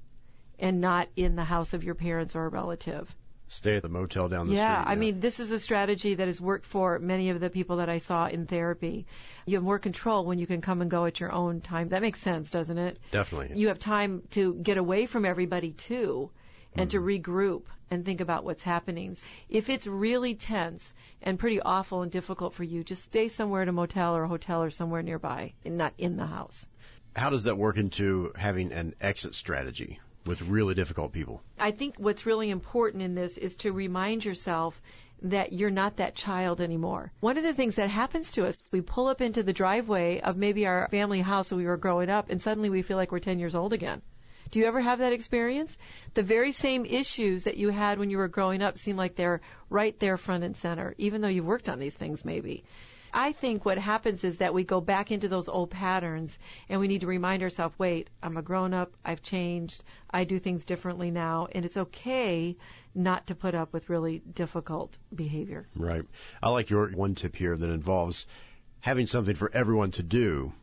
and 0.60 0.82
not 0.82 1.08
in 1.15 1.36
the 1.36 1.44
house 1.44 1.74
of 1.74 1.84
your 1.84 1.96
parents 1.96 2.36
or 2.36 2.46
a 2.46 2.50
relative. 2.50 3.13
Stay 3.51 3.75
at 3.75 3.84
the 3.84 3.89
motel 3.89 4.29
down 4.29 4.48
the 4.48 4.53
Yeah, 4.53 4.81
street. 4.81 4.86
Yeah, 4.86 4.91
I 4.91 4.96
mean, 4.96 5.20
this 5.20 5.38
is 5.38 5.51
a 5.51 5.60
strategy 5.60 6.15
that 6.15 6.27
has 6.27 6.39
worked 6.39 6.65
for 6.65 7.00
many 7.00 7.29
of 7.29 7.41
the 7.41 7.50
people 7.50 7.77
that 7.77 7.89
I 7.89 7.98
saw 7.98 8.27
in 8.27 8.48
therapy. 8.48 9.05
You 9.46 9.58
have 9.58 9.63
more 9.63 9.77
control 9.77 10.25
when 10.25 10.39
you 10.39 10.48
can 10.48 10.62
come 10.62 10.81
and 10.81 10.89
go 10.89 11.05
at 11.05 11.20
your 11.20 11.34
own 11.34 11.60
time. 11.60 11.89
That 11.89 12.01
makes 12.01 12.22
sense, 12.22 12.50
doesn't 12.50 12.77
it? 12.77 12.98
definitely. 13.12 13.60
You 13.60 13.67
have 13.67 13.77
time 13.77 14.24
to 14.31 14.53
get 14.63 14.77
away 14.77 15.05
from 15.05 15.25
everybody 15.25 15.74
too 15.74 16.31
and 16.75 16.89
to 16.91 16.98
mm-hmm. 16.98 17.31
regroup 17.31 17.63
and 17.89 18.05
think 18.05 18.22
about 18.22 18.46
what's 18.46 18.63
happening. 18.63 19.17
If 19.50 19.67
it's 19.67 19.86
really 19.86 20.34
tense 20.36 20.93
and 21.22 21.38
pretty 21.38 21.60
awful 21.60 22.03
and 22.03 22.12
difficult 22.12 22.53
for 22.53 22.63
you, 22.63 22.86
just 22.86 23.03
stay 23.03 23.27
somewhere 23.27 23.63
at 23.63 23.67
a 23.67 23.74
motel 23.74 24.15
or 24.15 24.24
a 24.24 24.29
hotel 24.29 24.63
or 24.63 24.70
somewhere 24.70 25.03
nearby 25.03 25.53
and 25.65 25.77
not 25.77 25.93
in 25.98 26.15
the 26.15 26.25
house. 26.25 26.65
How 27.17 27.29
does 27.29 27.43
that 27.43 27.58
work 27.58 27.75
into 27.75 28.31
having 28.38 28.72
an 28.72 28.96
exit 29.01 29.36
strategy 29.36 30.00
with 30.25 30.42
really 30.42 30.75
difficult 30.75 31.12
people? 31.12 31.42
I 31.60 31.72
think 31.72 31.96
what's 31.98 32.25
really 32.25 32.50
important 32.50 33.04
in 33.04 33.16
this 33.16 33.38
is 33.38 33.56
to 33.58 33.72
remind 33.72 34.24
yourself 34.24 34.75
that 35.24 35.54
you're 35.54 35.70
not 35.70 35.98
that 35.98 36.16
child 36.16 36.62
anymore. 36.62 37.12
One 37.20 37.38
of 37.38 37.44
the 37.44 37.54
things 37.54 37.75
that 37.75 37.90
happens 37.90 38.32
to 38.34 38.46
us, 38.46 38.58
we 38.72 38.82
pull 38.82 39.08
up 39.08 39.22
into 39.22 39.44
the 39.44 39.54
driveway 39.54 40.20
of 40.22 40.36
maybe 40.36 40.66
our 40.66 40.88
family 40.90 41.22
house 41.22 41.51
when 41.51 41.60
we 41.60 41.66
were 41.66 41.78
growing 41.78 42.10
up, 42.10 42.30
and 42.30 42.42
suddenly 42.42 42.70
we 42.70 42.82
feel 42.82 42.98
like 42.98 43.12
we're 43.12 43.20
10 43.20 43.40
years 43.40 43.56
old 43.56 43.74
again. 43.74 44.01
Do 44.51 44.60
you 44.60 44.66
ever 44.66 44.82
have 44.82 45.00
that 45.00 45.13
experience? 45.13 45.72
The 46.13 46.24
very 46.24 46.51
same 46.51 46.86
issues 46.86 47.44
that 47.44 47.58
you 47.58 47.70
had 47.70 48.00
when 48.00 48.10
you 48.10 48.18
were 48.18 48.28
growing 48.28 48.62
up 48.62 48.78
seem 48.78 48.98
like 48.98 49.16
they're 49.16 49.42
right 49.70 49.98
there 50.00 50.18
front 50.18 50.44
and 50.44 50.58
center, 50.58 50.94
even 50.98 51.22
though 51.22 51.30
you've 51.30 51.46
worked 51.46 51.70
on 51.70 51.80
these 51.80 51.96
things 51.96 52.25
maybe. 52.25 52.66
I 53.13 53.34
think 53.34 53.65
what 53.65 53.77
happens 53.77 54.24
is 54.24 54.38
that 54.38 54.53
we 54.53 54.63
go 54.63 54.82
back 54.82 55.12
into 55.12 55.27
those 55.27 55.48
old 55.48 55.72
patterns 55.72 56.38
and 56.70 56.80
we 56.80 56.88
need 56.88 57.01
to 57.01 57.08
remind 57.08 57.44
ourselves, 57.44 57.77
wait, 57.77 58.10
I'm 58.24 58.38
a 58.38 58.41
grown 58.41 58.74
up, 58.74 58.94
I've 59.03 59.22
changed, 59.22 59.84
I 60.10 60.24
do 60.24 60.39
things 60.39 60.65
differently 60.65 61.12
now, 61.12 61.48
and 61.53 61.65
it's 61.65 61.77
okay 61.77 62.56
not 62.96 63.27
to 63.27 63.36
put 63.36 63.56
up 63.56 63.74
with 63.74 63.89
really 63.89 64.20
difficult 64.34 64.96
behavior. 65.13 65.68
Right. 65.75 66.03
I 66.41 66.50
like 66.50 66.70
your 66.70 66.89
one 66.89 67.15
tip 67.15 67.36
here 67.36 67.56
that 67.56 67.70
involves 67.70 68.25
having 68.80 69.08
something 69.08 69.36
for 69.36 69.51
everyone 69.53 69.91
to 69.91 70.03
do. 70.03 70.53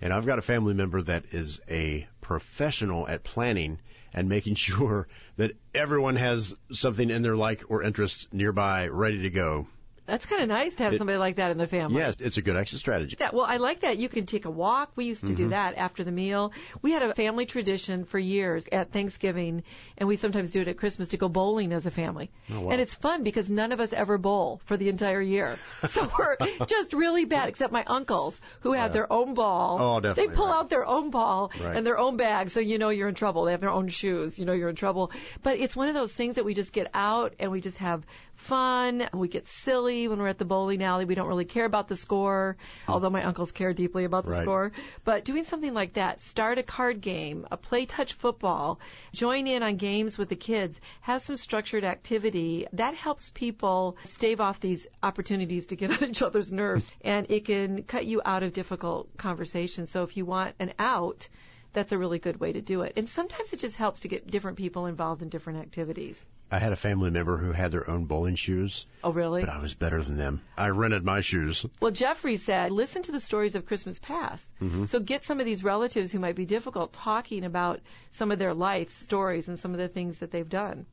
And 0.00 0.12
I've 0.12 0.26
got 0.26 0.38
a 0.38 0.42
family 0.42 0.74
member 0.74 1.00
that 1.02 1.26
is 1.32 1.60
a 1.70 2.08
professional 2.20 3.06
at 3.06 3.22
planning 3.22 3.78
and 4.12 4.28
making 4.28 4.54
sure 4.56 5.08
that 5.36 5.52
everyone 5.74 6.16
has 6.16 6.54
something 6.70 7.08
in 7.10 7.22
their 7.22 7.36
like 7.36 7.60
or 7.68 7.82
interest 7.82 8.28
nearby 8.32 8.88
ready 8.88 9.22
to 9.22 9.30
go. 9.30 9.66
That's 10.06 10.26
kind 10.26 10.42
of 10.42 10.48
nice 10.48 10.74
to 10.74 10.82
have 10.82 10.94
It- 10.94 10.98
somebody 10.98 11.18
like 11.18 11.36
that 11.36 11.50
in 11.52 11.58
the 11.58 11.66
family. 11.66 11.98
Yes, 12.00 12.16
it's 12.18 12.36
a 12.36 12.42
good 12.42 12.56
exit 12.56 12.80
strategy. 12.80 13.16
That 13.18 13.32
well, 13.32 13.44
I 13.44 13.56
like 13.58 13.82
that. 13.82 13.98
You 13.98 14.08
can 14.08 14.26
take 14.26 14.44
a 14.46 14.50
walk. 14.50 14.90
We 14.96 15.04
used 15.04 15.20
to 15.26 15.34
do 15.34 15.44
mm-hmm. 15.44 15.50
that 15.50 15.74
after 15.76 16.02
the 16.02 16.10
meal. 16.10 16.52
We 16.82 16.92
had 16.92 17.02
a 17.02 17.14
family 17.14 17.46
tradition 17.46 18.04
for 18.04 18.18
years 18.18 18.64
at 18.72 18.90
Thanksgiving, 18.90 19.62
and 19.98 20.08
we 20.08 20.16
sometimes 20.16 20.50
do 20.50 20.60
it 20.60 20.68
at 20.68 20.76
Christmas 20.76 21.10
to 21.10 21.16
go 21.16 21.28
bowling 21.28 21.72
as 21.72 21.86
a 21.86 21.90
family. 21.90 22.30
Oh, 22.50 22.62
wow. 22.62 22.70
And 22.70 22.80
it's 22.80 22.94
fun 22.96 23.22
because 23.22 23.48
none 23.48 23.70
of 23.70 23.78
us 23.78 23.92
ever 23.92 24.18
bowl 24.18 24.60
for 24.66 24.76
the 24.76 24.88
entire 24.88 25.22
year. 25.22 25.56
So 25.88 26.10
we're 26.18 26.36
just 26.66 26.92
really 26.92 27.24
bad, 27.24 27.48
except 27.48 27.72
my 27.72 27.84
uncles 27.84 28.40
who 28.60 28.72
have 28.72 28.92
their 28.92 29.10
own 29.12 29.34
ball. 29.34 29.78
Oh, 29.80 30.00
definitely, 30.00 30.28
They 30.28 30.34
pull 30.34 30.48
right. 30.48 30.58
out 30.58 30.70
their 30.70 30.86
own 30.86 31.10
ball 31.10 31.52
Right. 31.60 31.76
and 31.76 31.86
their 31.86 31.98
own 31.98 32.16
bag, 32.16 32.50
so 32.50 32.60
you 32.60 32.78
know 32.78 32.88
you're 32.88 33.08
in 33.08 33.14
trouble. 33.14 33.44
They 33.44 33.52
have 33.52 33.60
their 33.60 33.70
own 33.70 33.88
shoes. 33.88 34.38
You 34.38 34.46
know 34.46 34.52
you're 34.52 34.68
in 34.68 34.76
trouble. 34.76 35.12
But 35.42 35.58
it's 35.58 35.76
one 35.76 35.88
of 35.88 35.94
those 35.94 36.12
things 36.12 36.34
that 36.36 36.44
we 36.44 36.54
just 36.54 36.72
get 36.72 36.88
out 36.92 37.34
and 37.38 37.50
we 37.52 37.60
just 37.60 37.78
have 37.78 38.02
fun. 38.48 39.08
We 39.14 39.28
get 39.28 39.46
silly 39.62 39.91
when 39.92 40.18
we're 40.18 40.28
at 40.28 40.38
the 40.38 40.44
bowling 40.44 40.82
alley. 40.82 41.04
We 41.04 41.14
don't 41.14 41.28
really 41.28 41.44
care 41.44 41.64
about 41.64 41.88
the 41.88 41.96
score, 41.96 42.56
although 42.88 43.10
my 43.10 43.22
uncles 43.22 43.52
care 43.52 43.72
deeply 43.72 44.04
about 44.04 44.24
the 44.24 44.30
Right. 44.30 44.42
score. 44.42 44.72
But 45.04 45.24
doing 45.24 45.44
something 45.44 45.74
like 45.74 45.94
that, 45.94 46.20
start 46.20 46.58
a 46.58 46.62
card 46.62 47.00
game, 47.00 47.46
a 47.50 47.56
play 47.56 47.86
touch 47.86 48.14
football, 48.14 48.80
join 49.12 49.46
in 49.46 49.62
on 49.62 49.76
games 49.76 50.18
with 50.18 50.28
the 50.28 50.36
kids, 50.36 50.80
have 51.02 51.22
some 51.22 51.36
structured 51.36 51.84
activity. 51.84 52.66
That 52.72 52.94
helps 52.94 53.30
people 53.34 53.96
stave 54.04 54.40
off 54.40 54.60
these 54.60 54.86
opportunities 55.02 55.66
to 55.66 55.76
get 55.76 55.90
on 56.02 56.10
each 56.10 56.22
other's 56.22 56.50
nerves, 56.52 56.90
and 57.02 57.30
it 57.30 57.44
can 57.44 57.82
cut 57.84 58.06
you 58.06 58.22
out 58.24 58.42
of 58.42 58.52
difficult 58.52 59.08
conversations. 59.18 59.90
So 59.90 60.02
if 60.02 60.16
you 60.16 60.24
want 60.24 60.54
an 60.58 60.72
out, 60.78 61.28
that's 61.74 61.92
a 61.92 61.98
really 61.98 62.18
good 62.18 62.38
way 62.38 62.52
to 62.52 62.60
do 62.60 62.82
it. 62.82 62.92
And 62.96 63.08
sometimes 63.08 63.52
it 63.52 63.58
just 63.58 63.76
helps 63.76 64.00
to 64.00 64.08
get 64.08 64.26
different 64.30 64.58
people 64.58 64.86
involved 64.86 65.22
in 65.22 65.28
different 65.28 65.58
activities. 65.60 66.22
I 66.52 66.58
had 66.58 66.72
a 66.72 66.76
family 66.76 67.08
member 67.10 67.38
who 67.38 67.52
had 67.52 67.72
their 67.72 67.88
own 67.88 68.04
bowling 68.04 68.36
shoes, 68.36 68.84
Oh, 69.02 69.10
really? 69.10 69.40
but 69.40 69.48
I 69.48 69.58
was 69.62 69.72
better 69.74 70.02
than 70.02 70.18
them. 70.18 70.42
I 70.54 70.68
rented 70.68 71.02
my 71.02 71.22
shoes. 71.22 71.64
Well, 71.80 71.92
Jeffrey 71.92 72.36
said, 72.36 72.70
listen 72.70 73.02
to 73.04 73.12
the 73.12 73.20
stories 73.20 73.54
of 73.54 73.64
Christmas 73.64 73.98
past. 73.98 74.44
Mm-hmm. 74.60 74.84
So 74.84 75.00
get 75.00 75.24
some 75.24 75.40
of 75.40 75.46
these 75.46 75.64
relatives 75.64 76.12
who 76.12 76.18
might 76.18 76.36
be 76.36 76.44
difficult 76.44 76.92
talking 76.92 77.46
about 77.46 77.80
some 78.18 78.30
of 78.30 78.38
their 78.38 78.52
life 78.52 78.90
stories 79.02 79.48
and 79.48 79.58
some 79.58 79.72
of 79.72 79.78
the 79.78 79.88
things 79.88 80.18
that 80.18 80.30
they've 80.30 80.48
done. 80.48 80.84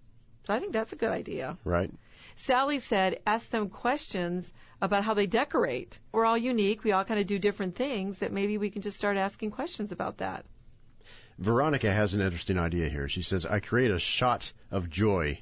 So 0.48 0.54
I 0.54 0.62
think 0.62 0.72
that's 0.72 0.93
a 0.93 0.95
good 0.95 1.12
idea. 1.12 1.58
Right. 1.65 1.91
Sally 2.45 2.80
said, 2.80 3.19
ask 3.28 3.50
them 3.50 3.67
questions 3.69 4.50
about 4.82 5.04
how 5.04 5.13
they 5.13 5.26
decorate. 5.26 6.00
We're 6.13 6.26
all 6.26 6.38
unique. 6.38 6.86
We 6.86 6.93
all 6.93 7.04
kind 7.04 7.19
of 7.19 7.28
do 7.28 7.38
different 7.38 7.76
things 7.76 8.17
that 8.19 8.32
maybe 8.32 8.58
we 8.58 8.69
can 8.69 8.82
just 8.82 8.98
start 8.98 9.17
asking 9.17 9.52
questions 9.52 9.91
about 9.91 10.19
that. 10.19 10.45
Veronica 11.38 11.91
has 11.91 12.13
an 12.13 12.22
interesting 12.22 12.58
idea 12.58 12.88
here. 12.88 13.10
She 13.10 13.22
says, 13.22 13.45
I 13.45 13.60
create 13.60 13.91
a 13.91 14.00
shot 14.00 14.52
of 14.72 14.89
joy 14.89 15.41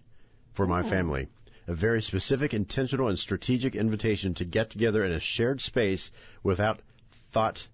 for 0.58 0.68
my 0.68 0.82
hmm. 0.82 0.90
family. 0.90 1.28
A 1.68 1.76
very 1.76 2.02
specific, 2.02 2.54
intentional, 2.54 3.08
and 3.08 3.20
strategic 3.20 3.76
invitation 3.76 4.34
to 4.36 4.46
get 4.46 4.72
together 4.72 5.06
in 5.06 5.12
a 5.12 5.20
shared 5.20 5.62
space 5.62 6.12
without 6.44 6.82
thought 7.32 7.68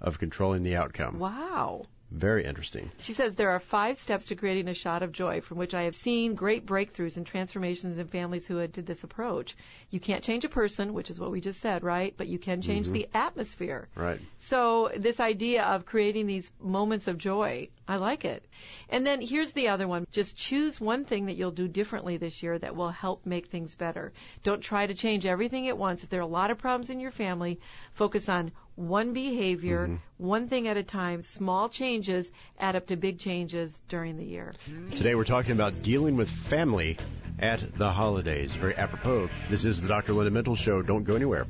of 0.00 0.18
controlling 0.18 0.62
the 0.62 0.76
outcome. 0.76 1.18
Wow. 1.18 1.86
Very 2.10 2.44
interesting. 2.44 2.90
She 2.98 3.14
says 3.14 3.36
there 3.36 3.50
are 3.50 3.60
five 3.60 3.96
steps 3.96 4.26
to 4.26 4.34
creating 4.34 4.66
a 4.68 4.74
shot 4.74 5.02
of 5.02 5.12
joy 5.12 5.40
from 5.42 5.58
which 5.58 5.74
I 5.74 5.82
have 5.82 5.94
seen 5.94 6.34
great 6.34 6.66
breakthroughs 6.66 7.16
and 7.16 7.24
transformations 7.24 7.98
in 7.98 8.08
families 8.08 8.46
who 8.46 8.56
had 8.56 8.72
did 8.72 8.86
this 8.86 9.04
approach. 9.04 9.56
You 9.90 10.00
can't 10.00 10.24
change 10.24 10.44
a 10.44 10.48
person, 10.48 10.92
which 10.92 11.08
is 11.08 11.20
what 11.20 11.30
we 11.30 11.40
just 11.40 11.60
said, 11.60 11.84
right? 11.84 12.12
But 12.16 12.26
you 12.26 12.38
can 12.38 12.62
change 12.62 12.86
mm-hmm. 12.86 12.94
the 12.94 13.08
atmosphere. 13.14 13.88
Right. 13.94 14.20
So 14.38 14.90
this 14.98 15.20
idea 15.20 15.62
of 15.62 15.86
creating 15.86 16.26
these 16.26 16.50
moments 16.60 17.06
of 17.06 17.16
joy, 17.16 17.68
I 17.86 17.96
like 17.96 18.24
it. 18.24 18.44
And 18.88 19.06
then 19.06 19.20
here's 19.20 19.52
the 19.52 19.68
other 19.68 19.86
one. 19.86 20.04
Just 20.10 20.36
choose 20.36 20.80
one 20.80 21.04
thing 21.04 21.26
that 21.26 21.36
you'll 21.36 21.52
do 21.52 21.68
differently 21.68 22.16
this 22.16 22.42
year 22.42 22.58
that 22.58 22.74
will 22.74 22.90
help 22.90 23.24
make 23.24 23.46
things 23.48 23.76
better. 23.76 24.12
Don't 24.42 24.62
try 24.62 24.86
to 24.86 24.94
change 24.94 25.26
everything 25.26 25.68
at 25.68 25.78
once. 25.78 26.02
If 26.02 26.10
there 26.10 26.20
are 26.20 26.22
a 26.22 26.26
lot 26.26 26.50
of 26.50 26.58
problems 26.58 26.90
in 26.90 26.98
your 26.98 27.12
family, 27.12 27.60
focus 27.94 28.28
on 28.28 28.50
one 28.80 29.12
behavior, 29.12 29.86
mm-hmm. 29.86 29.96
one 30.26 30.48
thing 30.48 30.66
at 30.66 30.76
a 30.76 30.82
time. 30.82 31.22
Small 31.36 31.68
changes 31.68 32.30
add 32.58 32.76
up 32.76 32.86
to 32.86 32.96
big 32.96 33.18
changes 33.18 33.80
during 33.88 34.16
the 34.16 34.24
year. 34.24 34.52
Today 34.92 35.14
we're 35.14 35.24
talking 35.24 35.52
about 35.52 35.82
dealing 35.82 36.16
with 36.16 36.28
family 36.48 36.98
at 37.38 37.60
the 37.78 37.90
holidays. 37.90 38.50
Very 38.58 38.74
apropos. 38.76 39.28
This 39.50 39.64
is 39.64 39.80
the 39.80 39.88
Dr. 39.88 40.14
Linda 40.14 40.30
Mintle 40.30 40.56
Show. 40.56 40.82
Don't 40.82 41.04
go 41.04 41.14
anywhere. 41.14 41.46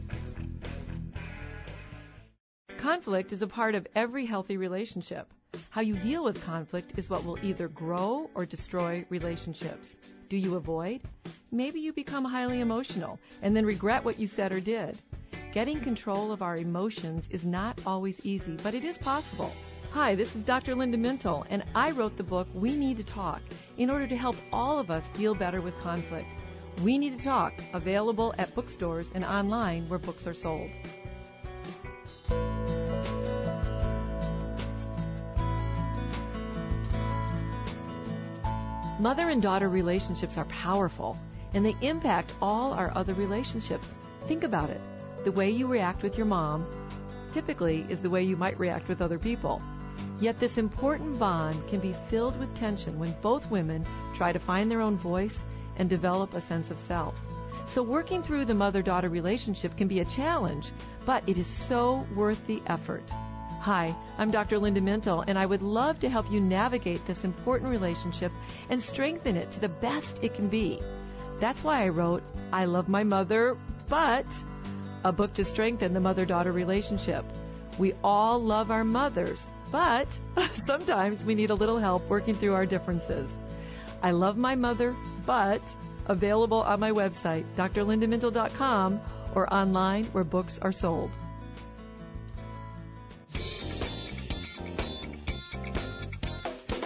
Conflict 2.79 3.33
is 3.33 3.43
a 3.43 3.47
part 3.47 3.75
of 3.75 3.87
every 3.95 4.27
healthy 4.27 4.57
relationship. 4.57 5.29
How 5.71 5.83
you 5.83 5.97
deal 5.97 6.25
with 6.25 6.43
conflict 6.43 6.95
is 6.97 7.09
what 7.09 7.25
will 7.25 7.38
either 7.43 7.69
grow 7.69 8.29
or 8.35 8.45
destroy 8.45 9.05
relationships. 9.09 9.88
Do 10.29 10.37
you 10.37 10.57
avoid? 10.57 11.03
Maybe 11.53 11.81
you 11.81 11.93
become 11.93 12.25
highly 12.25 12.61
emotional 12.61 13.19
and 13.43 13.55
then 13.55 13.66
regret 13.66 14.05
what 14.05 14.19
you 14.19 14.27
said 14.27 14.53
or 14.53 14.61
did. 14.61 14.99
Getting 15.53 15.81
control 15.81 16.31
of 16.31 16.43
our 16.43 16.57
emotions 16.59 17.25
is 17.29 17.45
not 17.45 17.81
always 17.85 18.25
easy, 18.25 18.57
but 18.63 18.73
it 18.73 18.85
is 18.85 18.97
possible. 18.99 19.51
Hi, 19.91 20.15
this 20.15 20.33
is 20.37 20.45
Dr. 20.45 20.77
Linda 20.77 20.97
Mintle, 20.97 21.45
and 21.51 21.65
I 21.75 21.91
wrote 21.91 22.17
the 22.17 22.23
book 22.23 22.47
We 22.55 22.77
Need 22.77 22.99
to 22.99 23.03
Talk 23.03 23.43
in 23.77 23.91
order 23.91 24.07
to 24.07 24.17
help 24.17 24.37
all 24.53 24.79
of 24.79 24.93
us 24.93 25.03
deal 25.17 25.35
better 25.35 25.61
with 25.61 25.77
conflict. 25.79 26.29
We 26.85 26.99
Need 26.99 27.19
to 27.19 27.25
Talk, 27.25 27.55
available 27.73 28.33
at 28.39 28.55
bookstores 28.55 29.09
and 29.13 29.25
online 29.25 29.89
where 29.89 29.99
books 29.99 30.25
are 30.29 30.35
sold. 30.35 30.71
Mother 39.01 39.31
and 39.31 39.43
daughter 39.43 39.69
relationships 39.69 40.37
are 40.37 40.45
powerful, 40.45 41.19
and 41.55 41.67
they 41.67 41.75
impact 41.81 42.35
all 42.41 42.73
our 42.73 42.97
other 42.97 43.15
relationships. 43.15 43.89
Think 44.29 44.45
about 44.45 44.71
it. 44.71 44.81
The 45.24 45.33
way 45.33 45.50
you 45.50 45.66
react 45.66 46.02
with 46.02 46.16
your 46.16 46.26
mom 46.26 46.66
typically 47.33 47.85
is 47.90 48.00
the 48.00 48.09
way 48.09 48.22
you 48.22 48.37
might 48.37 48.59
react 48.59 48.88
with 48.88 49.02
other 49.02 49.18
people. 49.18 49.61
Yet 50.18 50.40
this 50.40 50.56
important 50.56 51.18
bond 51.18 51.66
can 51.68 51.80
be 51.80 51.94
filled 52.09 52.38
with 52.38 52.54
tension 52.54 52.98
when 52.98 53.14
both 53.20 53.50
women 53.50 53.87
try 54.14 54.33
to 54.33 54.38
find 54.38 54.70
their 54.70 54.80
own 54.80 54.96
voice 54.96 55.37
and 55.76 55.88
develop 55.88 56.33
a 56.33 56.40
sense 56.40 56.70
of 56.70 56.78
self. 56.88 57.14
So 57.74 57.83
working 57.83 58.22
through 58.22 58.46
the 58.46 58.54
mother-daughter 58.54 59.09
relationship 59.09 59.76
can 59.76 59.88
be 59.88 60.00
a 60.00 60.04
challenge, 60.06 60.72
but 61.04 61.26
it 61.28 61.38
is 61.38 61.46
so 61.68 62.06
worth 62.16 62.44
the 62.46 62.62
effort. 62.66 63.09
Hi, 63.61 63.94
I'm 64.16 64.30
Dr. 64.30 64.59
Linda 64.59 64.80
Mintle, 64.80 65.24
and 65.28 65.38
I 65.38 65.44
would 65.44 65.62
love 65.62 66.00
to 66.00 66.09
help 66.09 66.30
you 66.30 66.40
navigate 66.40 67.06
this 67.06 67.24
important 67.24 67.70
relationship 67.70 68.33
and 68.70 68.83
strengthen 68.83 69.37
it 69.37 69.52
to 69.52 69.61
the 69.61 69.68
best 69.68 70.18
it 70.22 70.35
can 70.35 70.48
be. 70.48 70.80
That's 71.40 71.62
why 71.62 71.85
I 71.85 71.88
wrote 71.88 72.22
I 72.52 72.64
Love 72.64 72.88
My 72.88 73.04
Mother, 73.04 73.56
but 73.88 74.26
a 75.05 75.13
book 75.13 75.35
to 75.35 75.45
strengthen 75.45 75.95
the 75.95 76.01
mother 76.01 76.27
daughter 76.27 76.53
relationship. 76.53 77.25
We 77.79 77.95
all 78.05 78.43
love 78.43 78.71
our 78.71 78.85
mothers, 78.85 79.49
but 79.71 80.09
sometimes 80.67 81.25
we 81.25 81.35
need 81.35 81.51
a 81.51 81.55
little 81.55 81.79
help 81.79 82.09
working 82.09 82.35
through 82.35 82.55
our 82.55 82.67
differences. 82.67 83.31
I 84.03 84.11
love 84.11 84.37
my 84.37 84.55
mother, 84.55 84.97
but 85.27 85.63
available 86.07 86.63
on 86.63 86.81
my 86.81 86.91
website, 86.91 87.45
drlindamintle.com, 87.57 89.01
or 89.35 89.53
online 89.53 90.05
where 90.07 90.25
books 90.25 90.59
are 90.63 90.73
sold. 90.73 91.11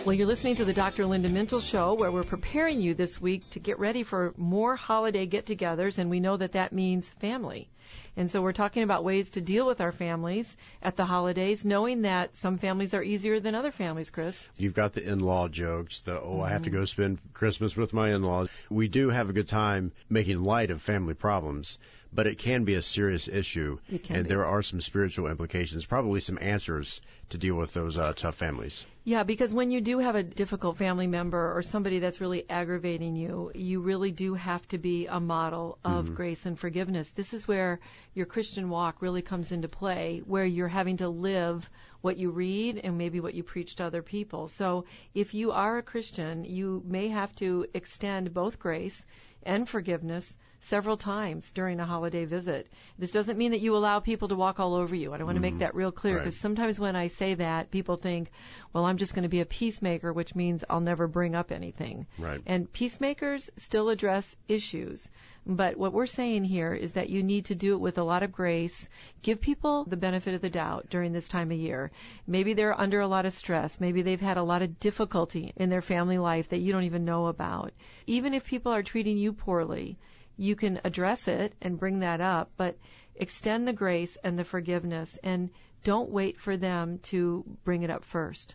Well, 0.05 0.13
you're 0.13 0.27
listening 0.27 0.57
to 0.57 0.67
the 0.67 0.75
Dr. 0.75 1.07
Linda 1.07 1.31
Mintle 1.31 1.63
Show, 1.63 1.95
where 1.95 2.13
we're 2.13 2.25
preparing 2.25 2.83
you 2.83 2.93
this 2.93 3.23
week 3.23 3.43
to 3.53 3.59
get 3.59 3.79
ready 3.79 4.05
for 4.05 4.35
more 4.37 4.77
holiday 4.77 5.25
get 5.25 5.47
togethers, 5.47 5.97
and 5.97 6.11
we 6.11 6.21
know 6.21 6.37
that 6.37 6.53
that 6.53 6.75
means 6.75 7.07
family. 7.23 7.71
And 8.15 8.31
so 8.31 8.43
we're 8.43 8.53
talking 8.53 8.83
about 8.83 9.03
ways 9.03 9.31
to 9.31 9.41
deal 9.41 9.67
with 9.67 9.81
our 9.81 9.93
families 9.93 10.47
at 10.83 10.99
the 10.99 11.07
holidays, 11.07 11.65
knowing 11.65 12.03
that 12.03 12.33
some 12.43 12.59
families 12.59 12.93
are 12.93 13.03
easier 13.03 13.41
than 13.41 13.55
other 13.55 13.73
families, 13.73 14.11
Chris. 14.11 14.37
You've 14.57 14.75
got 14.75 14.93
the 14.93 15.11
in-law 15.11 15.49
jokes, 15.49 16.03
the 16.05 16.21
oh, 16.21 16.43
I 16.43 16.51
have 16.51 16.65
to 16.65 16.69
mm-hmm. 16.69 16.81
go 16.81 16.85
spend 16.85 17.19
Christmas 17.33 17.75
with 17.75 17.95
my 17.95 18.15
in-laws. 18.15 18.51
We 18.69 18.89
do 18.89 19.09
have 19.09 19.31
a 19.31 19.33
good 19.33 19.49
time 19.49 19.91
making 20.11 20.39
light 20.41 20.71
of 20.71 20.83
family 20.83 21.15
problems, 21.15 21.79
but 22.15 22.27
it 22.27 22.39
can 22.39 22.65
be 22.65 22.75
a 22.75 22.83
serious 22.83 23.29
issue, 23.29 23.79
It 23.91 24.05
can 24.05 24.17
and 24.17 24.25
be. 24.25 24.29
there 24.29 24.47
are 24.47 24.63
some 24.63 24.81
spiritual 24.81 25.27
implications, 25.27 25.85
probably 25.85 26.21
some 26.21 26.39
answers 26.41 27.01
to 27.31 27.39
deal 27.39 27.57
with 27.57 27.75
those 27.75 27.99
uh, 27.99 28.13
tough 28.17 28.37
families. 28.37 28.85
Yeah, 29.07 29.23
because 29.23 29.53
when 29.53 29.71
you 29.71 29.81
do 29.83 29.99
have 29.99 30.15
a 30.15 30.23
difficult 30.23 30.79
family 30.79 31.07
member 31.07 31.53
or 31.55 31.61
somebody 31.63 31.99
that's 31.99 32.21
really 32.21 32.49
aggravating 32.49 33.17
you, 33.17 33.51
you 33.55 33.81
really 33.81 34.13
do 34.13 34.33
have 34.35 34.67
to 34.69 34.79
be 34.79 35.07
a 35.07 35.21
model 35.21 35.79
of 35.85 36.15
grace 36.15 36.47
and 36.47 36.59
forgiveness. 36.59 37.11
This 37.15 37.35
is 37.35 37.47
where 37.47 37.81
your 38.15 38.25
Christian 38.25 38.71
walk 38.71 39.03
really 39.03 39.21
comes 39.21 39.53
into 39.53 39.69
play, 39.69 40.23
where 40.25 40.47
you're 40.47 40.69
having 40.69 40.97
to 40.99 41.09
live 41.09 41.69
what 42.01 42.17
you 42.17 42.31
read 42.31 42.79
and 42.79 42.97
maybe 42.97 43.21
what 43.21 43.35
you 43.35 43.43
preach 43.43 43.77
to 43.77 43.85
other 43.85 44.03
people. 44.03 44.49
So 44.49 44.87
if 45.15 45.35
you 45.35 45.51
are 45.53 45.79
a 45.79 45.83
Christian, 45.83 46.45
you 46.45 46.83
may 46.87 47.09
have 47.09 47.35
to 47.37 47.67
extend 47.75 48.33
both 48.33 48.59
grace 48.59 49.03
and 49.43 49.69
forgiveness 49.69 50.33
several 50.69 50.97
times 50.97 51.51
during 51.55 51.81
a 51.81 51.87
holiday 51.87 52.25
visit. 52.25 52.69
This 52.99 53.11
doesn't 53.11 53.39
mean 53.39 53.53
that 53.53 53.61
you 53.61 53.77
allow 53.77 54.01
people 54.01 54.29
to 54.29 54.35
walk 54.35 54.61
all 54.61 54.75
over 54.75 54.95
you. 54.95 55.13
I 55.13 55.23
want 55.23 55.37
to 55.37 55.41
make 55.41 55.55
mm, 55.55 55.59
that 55.61 55.75
real 55.75 55.93
clear 55.93 56.17
Right. 56.17 56.25
because 56.25 56.39
sometimes 56.41 56.79
when 56.79 56.97
I 56.97 57.09
say 57.09 57.35
that, 57.35 57.71
people 57.71 57.97
think, 57.97 58.31
well, 58.73 58.85
I'm 58.85 58.97
just 58.97 59.15
going 59.15 59.25
to 59.25 59.29
be 59.29 59.41
a 59.41 59.47
peacemaker, 59.47 60.13
which 60.13 60.35
means 60.35 60.65
I'll 60.69 60.81
never 60.81 61.07
bring 61.07 61.35
up 61.35 61.51
anything. 61.53 62.07
Right. 62.19 62.41
And 62.47 62.73
peacemakers 62.73 63.51
still 63.59 63.89
address 63.89 64.37
issues. 64.49 65.09
But 65.47 65.77
what 65.77 65.93
we're 65.93 66.07
saying 66.07 66.45
here 66.45 66.73
is 66.73 66.93
that 66.93 67.11
you 67.11 67.23
need 67.23 67.45
to 67.47 67.55
do 67.55 67.75
it 67.75 67.81
with 67.81 67.99
a 67.99 68.05
lot 68.05 68.23
of 68.23 68.33
grace. 68.33 68.89
Give 69.23 69.39
people 69.39 69.85
the 69.85 69.97
benefit 69.97 70.33
of 70.35 70.41
the 70.41 70.49
doubt 70.49 70.87
during 70.89 71.13
this 71.13 71.29
time 71.29 71.51
of 71.51 71.59
year. 71.59 71.91
Maybe 72.27 72.55
they're 72.55 72.81
under 72.81 73.01
a 73.01 73.07
lot 73.07 73.27
of 73.27 73.35
stress. 73.35 73.79
Maybe 73.79 74.01
they've 74.01 74.21
had 74.21 74.39
a 74.39 74.43
lot 74.43 74.63
of 74.63 74.81
difficulty 74.81 75.53
in 75.57 75.69
their 75.69 75.83
family 75.83 76.17
life 76.17 76.49
that 76.49 76.61
you 76.61 76.73
don't 76.73 76.85
even 76.85 77.05
know 77.05 77.27
about. 77.27 77.73
Even 78.07 78.33
if 78.33 78.45
people 78.47 78.73
are 78.73 78.83
treating 78.83 79.19
you 79.19 79.35
poorly, 79.35 79.99
you 80.37 80.57
can 80.57 80.81
address 80.85 81.29
it 81.29 81.55
and 81.63 81.79
bring 81.79 82.01
that 82.01 82.21
up, 82.21 82.51
but 82.57 82.77
extend 83.17 83.67
the 83.67 83.73
grace 83.73 84.17
and 84.25 84.39
the 84.39 84.45
forgiveness 84.45 85.19
and 85.23 85.51
don't 85.85 86.11
wait 86.11 86.39
for 86.39 86.57
them 86.57 86.99
to 87.11 87.45
bring 87.65 87.83
it 87.83 87.91
up 87.91 88.05
first. 88.05 88.55